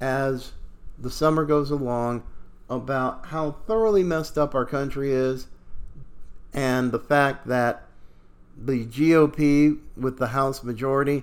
as 0.00 0.52
the 0.98 1.10
summer 1.10 1.44
goes 1.44 1.70
along 1.70 2.24
about 2.68 3.26
how 3.26 3.52
thoroughly 3.66 4.02
messed 4.02 4.36
up 4.36 4.54
our 4.54 4.66
country 4.66 5.12
is, 5.12 5.46
and 6.52 6.92
the 6.92 6.98
fact 6.98 7.46
that 7.46 7.87
the 8.64 8.84
GOP 8.86 9.78
with 9.96 10.18
the 10.18 10.28
House 10.28 10.62
majority 10.62 11.22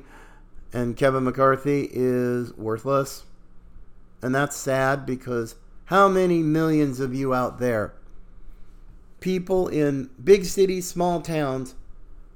and 0.75 0.97
Kevin 0.97 1.23
McCarthy 1.23 1.89
is 1.91 2.53
worthless. 2.53 3.23
And 4.21 4.33
that's 4.33 4.57
sad 4.57 5.05
because 5.05 5.55
how 5.85 6.07
many 6.07 6.41
millions 6.41 6.99
of 6.99 7.13
you 7.13 7.33
out 7.33 7.59
there, 7.59 7.93
people 9.19 9.67
in 9.67 10.09
big 10.21 10.45
cities, 10.45 10.87
small 10.87 11.21
towns, 11.21 11.75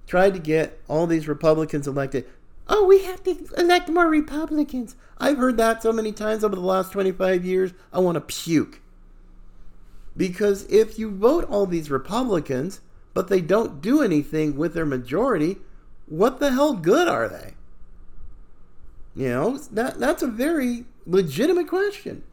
tried 0.07 0.33
to 0.35 0.39
get 0.39 0.79
all 0.88 1.05
these 1.05 1.27
Republicans 1.27 1.88
elected? 1.88 2.25
Oh, 2.67 2.85
we 2.85 3.03
have 3.03 3.23
to 3.23 3.45
elect 3.57 3.89
more 3.89 4.07
Republicans. 4.07 4.95
I've 5.17 5.38
heard 5.38 5.57
that 5.57 5.81
so 5.81 5.91
many 5.91 6.12
times 6.12 6.43
over 6.43 6.55
the 6.55 6.62
last 6.62 6.91
25 6.91 7.43
years, 7.43 7.73
I 7.91 7.99
want 7.99 8.15
to 8.15 8.21
puke. 8.21 8.81
Because 10.15 10.65
if 10.65 10.99
you 10.99 11.09
vote 11.09 11.45
all 11.49 11.65
these 11.65 11.89
Republicans, 11.89 12.81
but 13.13 13.28
they 13.28 13.41
don't 13.41 13.82
do 13.82 14.02
anything 14.02 14.56
with 14.56 14.74
their 14.74 14.86
majority, 14.86 15.58
what 16.06 16.39
the 16.39 16.52
hell 16.52 16.74
good 16.74 17.08
are 17.08 17.28
they? 17.28 17.54
You 19.15 19.30
know, 19.30 19.58
that 19.58 20.00
that's 20.00 20.24
a 20.24 20.28
very 20.28 20.86
legitimate 21.06 21.67
question. 21.67 22.24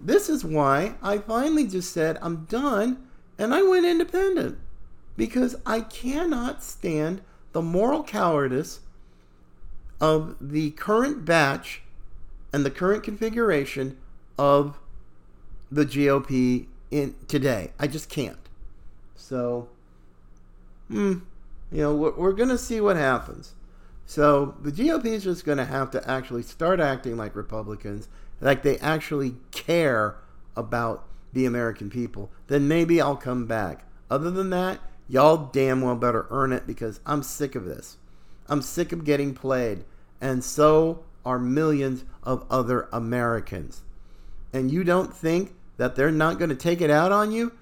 This 0.00 0.28
is 0.28 0.44
why 0.44 0.94
I 1.02 1.18
finally 1.18 1.66
just 1.66 1.92
said 1.92 2.18
I'm 2.22 2.44
done 2.44 3.06
and 3.38 3.54
I 3.54 3.62
went 3.62 3.86
independent 3.86 4.58
because 5.16 5.56
I 5.66 5.80
cannot 5.80 6.62
stand 6.62 7.22
the 7.52 7.62
moral 7.62 8.04
cowardice 8.04 8.80
of 10.00 10.36
the 10.40 10.70
current 10.72 11.24
batch 11.24 11.82
and 12.52 12.64
the 12.64 12.70
current 12.70 13.02
configuration 13.02 13.96
of 14.38 14.78
the 15.70 15.84
GOP 15.84 16.66
in 16.90 17.14
today. 17.28 17.72
I 17.78 17.86
just 17.86 18.08
can't. 18.08 18.38
So, 19.14 19.68
hmm, 20.90 21.18
you 21.70 21.82
know, 21.82 21.94
we're, 21.94 22.14
we're 22.14 22.32
going 22.32 22.48
to 22.48 22.58
see 22.58 22.80
what 22.80 22.96
happens. 22.96 23.54
So 24.06 24.56
the 24.60 24.72
GOP 24.72 25.06
is 25.06 25.24
just 25.24 25.44
going 25.44 25.58
to 25.58 25.64
have 25.64 25.92
to 25.92 26.10
actually 26.10 26.42
start 26.42 26.80
acting 26.80 27.16
like 27.16 27.36
Republicans, 27.36 28.08
like 28.40 28.62
they 28.62 28.76
actually 28.78 29.36
care 29.52 30.16
about 30.56 31.06
the 31.32 31.46
American 31.46 31.90
people. 31.90 32.30
Then 32.48 32.66
maybe 32.66 33.00
I'll 33.00 33.16
come 33.16 33.46
back. 33.46 33.84
Other 34.10 34.30
than 34.32 34.50
that, 34.50 34.80
y'all 35.08 35.50
damn 35.52 35.80
well 35.80 35.94
better 35.94 36.26
earn 36.30 36.52
it 36.52 36.66
because 36.66 36.98
I'm 37.06 37.22
sick 37.22 37.54
of 37.54 37.64
this. 37.64 37.98
I'm 38.48 38.62
sick 38.62 38.90
of 38.90 39.04
getting 39.04 39.32
played. 39.32 39.84
And 40.20 40.42
so 40.42 41.04
are 41.24 41.38
millions 41.38 42.04
of 42.24 42.44
other 42.50 42.88
Americans. 42.92 43.82
And 44.52 44.70
you 44.72 44.82
don't 44.82 45.14
think 45.14 45.54
that 45.76 45.94
they're 45.94 46.10
not 46.10 46.38
going 46.38 46.50
to 46.50 46.56
take 46.56 46.80
it 46.80 46.90
out 46.90 47.12
on 47.12 47.30
you? 47.30 47.52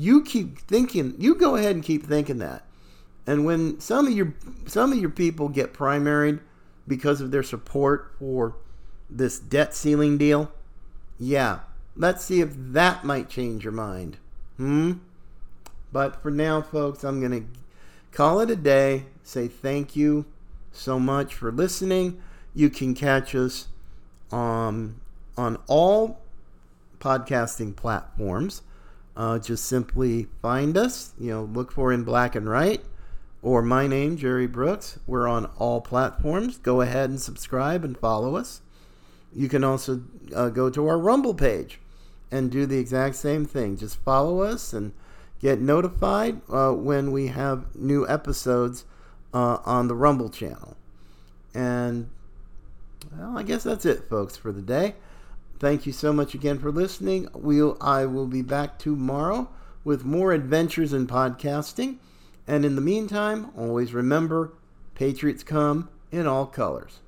You 0.00 0.24
keep 0.24 0.58
thinking, 0.58 1.14
you 1.18 1.34
go 1.34 1.56
ahead 1.56 1.74
and 1.74 1.84
keep 1.84 2.06
thinking 2.06 2.38
that. 2.38 2.64
And 3.26 3.44
when 3.44 3.78
some 3.80 4.06
of 4.06 4.14
your 4.14 4.32
some 4.66 4.92
of 4.92 4.98
your 4.98 5.10
people 5.10 5.50
get 5.50 5.74
primaried 5.74 6.40
because 6.88 7.20
of 7.20 7.30
their 7.30 7.42
support 7.42 8.14
for 8.18 8.56
this 9.10 9.38
debt 9.38 9.74
ceiling 9.74 10.16
deal, 10.16 10.50
yeah, 11.18 11.58
let's 11.94 12.24
see 12.24 12.40
if 12.40 12.48
that 12.56 13.04
might 13.04 13.28
change 13.28 13.62
your 13.62 13.74
mind. 13.74 14.16
Hmm? 14.56 14.92
But 15.92 16.22
for 16.22 16.30
now, 16.30 16.62
folks, 16.62 17.04
I'm 17.04 17.20
going 17.20 17.42
to 17.42 17.60
call 18.10 18.40
it 18.40 18.50
a 18.50 18.56
day. 18.56 19.04
Say 19.22 19.48
thank 19.48 19.96
you 19.96 20.24
so 20.72 20.98
much 20.98 21.34
for 21.34 21.52
listening. 21.52 22.22
You 22.54 22.70
can 22.70 22.94
catch 22.94 23.34
us 23.34 23.68
um, 24.32 24.98
on 25.36 25.58
all 25.66 26.22
podcasting 27.00 27.76
platforms. 27.76 28.62
Uh, 29.16 29.38
just 29.38 29.64
simply 29.66 30.28
find 30.40 30.76
us, 30.76 31.12
you 31.18 31.30
know, 31.30 31.42
look 31.42 31.72
for 31.72 31.92
In 31.92 32.04
Black 32.04 32.34
and 32.34 32.48
Right 32.48 32.82
or 33.42 33.62
my 33.62 33.86
name, 33.86 34.16
Jerry 34.16 34.46
Brooks. 34.46 34.98
We're 35.06 35.26
on 35.26 35.46
all 35.58 35.80
platforms. 35.80 36.58
Go 36.58 36.80
ahead 36.80 37.10
and 37.10 37.20
subscribe 37.20 37.84
and 37.84 37.96
follow 37.96 38.36
us. 38.36 38.60
You 39.34 39.48
can 39.48 39.64
also 39.64 40.02
uh, 40.34 40.48
go 40.48 40.70
to 40.70 40.86
our 40.88 40.98
Rumble 40.98 41.34
page 41.34 41.80
and 42.30 42.50
do 42.50 42.66
the 42.66 42.78
exact 42.78 43.16
same 43.16 43.46
thing. 43.46 43.76
Just 43.76 43.96
follow 43.96 44.42
us 44.42 44.72
and 44.72 44.92
get 45.40 45.60
notified 45.60 46.40
uh, 46.50 46.72
when 46.72 47.12
we 47.12 47.28
have 47.28 47.74
new 47.74 48.06
episodes 48.08 48.84
uh, 49.32 49.58
on 49.64 49.88
the 49.88 49.94
Rumble 49.94 50.28
channel. 50.28 50.76
And 51.54 52.10
well, 53.16 53.38
I 53.38 53.42
guess 53.42 53.62
that's 53.62 53.86
it, 53.86 54.08
folks, 54.08 54.36
for 54.36 54.52
the 54.52 54.62
day. 54.62 54.94
Thank 55.60 55.84
you 55.84 55.92
so 55.92 56.14
much 56.14 56.34
again 56.34 56.58
for 56.58 56.72
listening. 56.72 57.28
We'll, 57.34 57.76
I 57.82 58.06
will 58.06 58.26
be 58.26 58.40
back 58.40 58.78
tomorrow 58.78 59.50
with 59.84 60.06
more 60.06 60.32
adventures 60.32 60.94
in 60.94 61.06
podcasting. 61.06 61.98
And 62.46 62.64
in 62.64 62.76
the 62.76 62.80
meantime, 62.80 63.50
always 63.54 63.92
remember 63.92 64.54
Patriots 64.94 65.42
come 65.42 65.90
in 66.10 66.26
all 66.26 66.46
colors. 66.46 67.00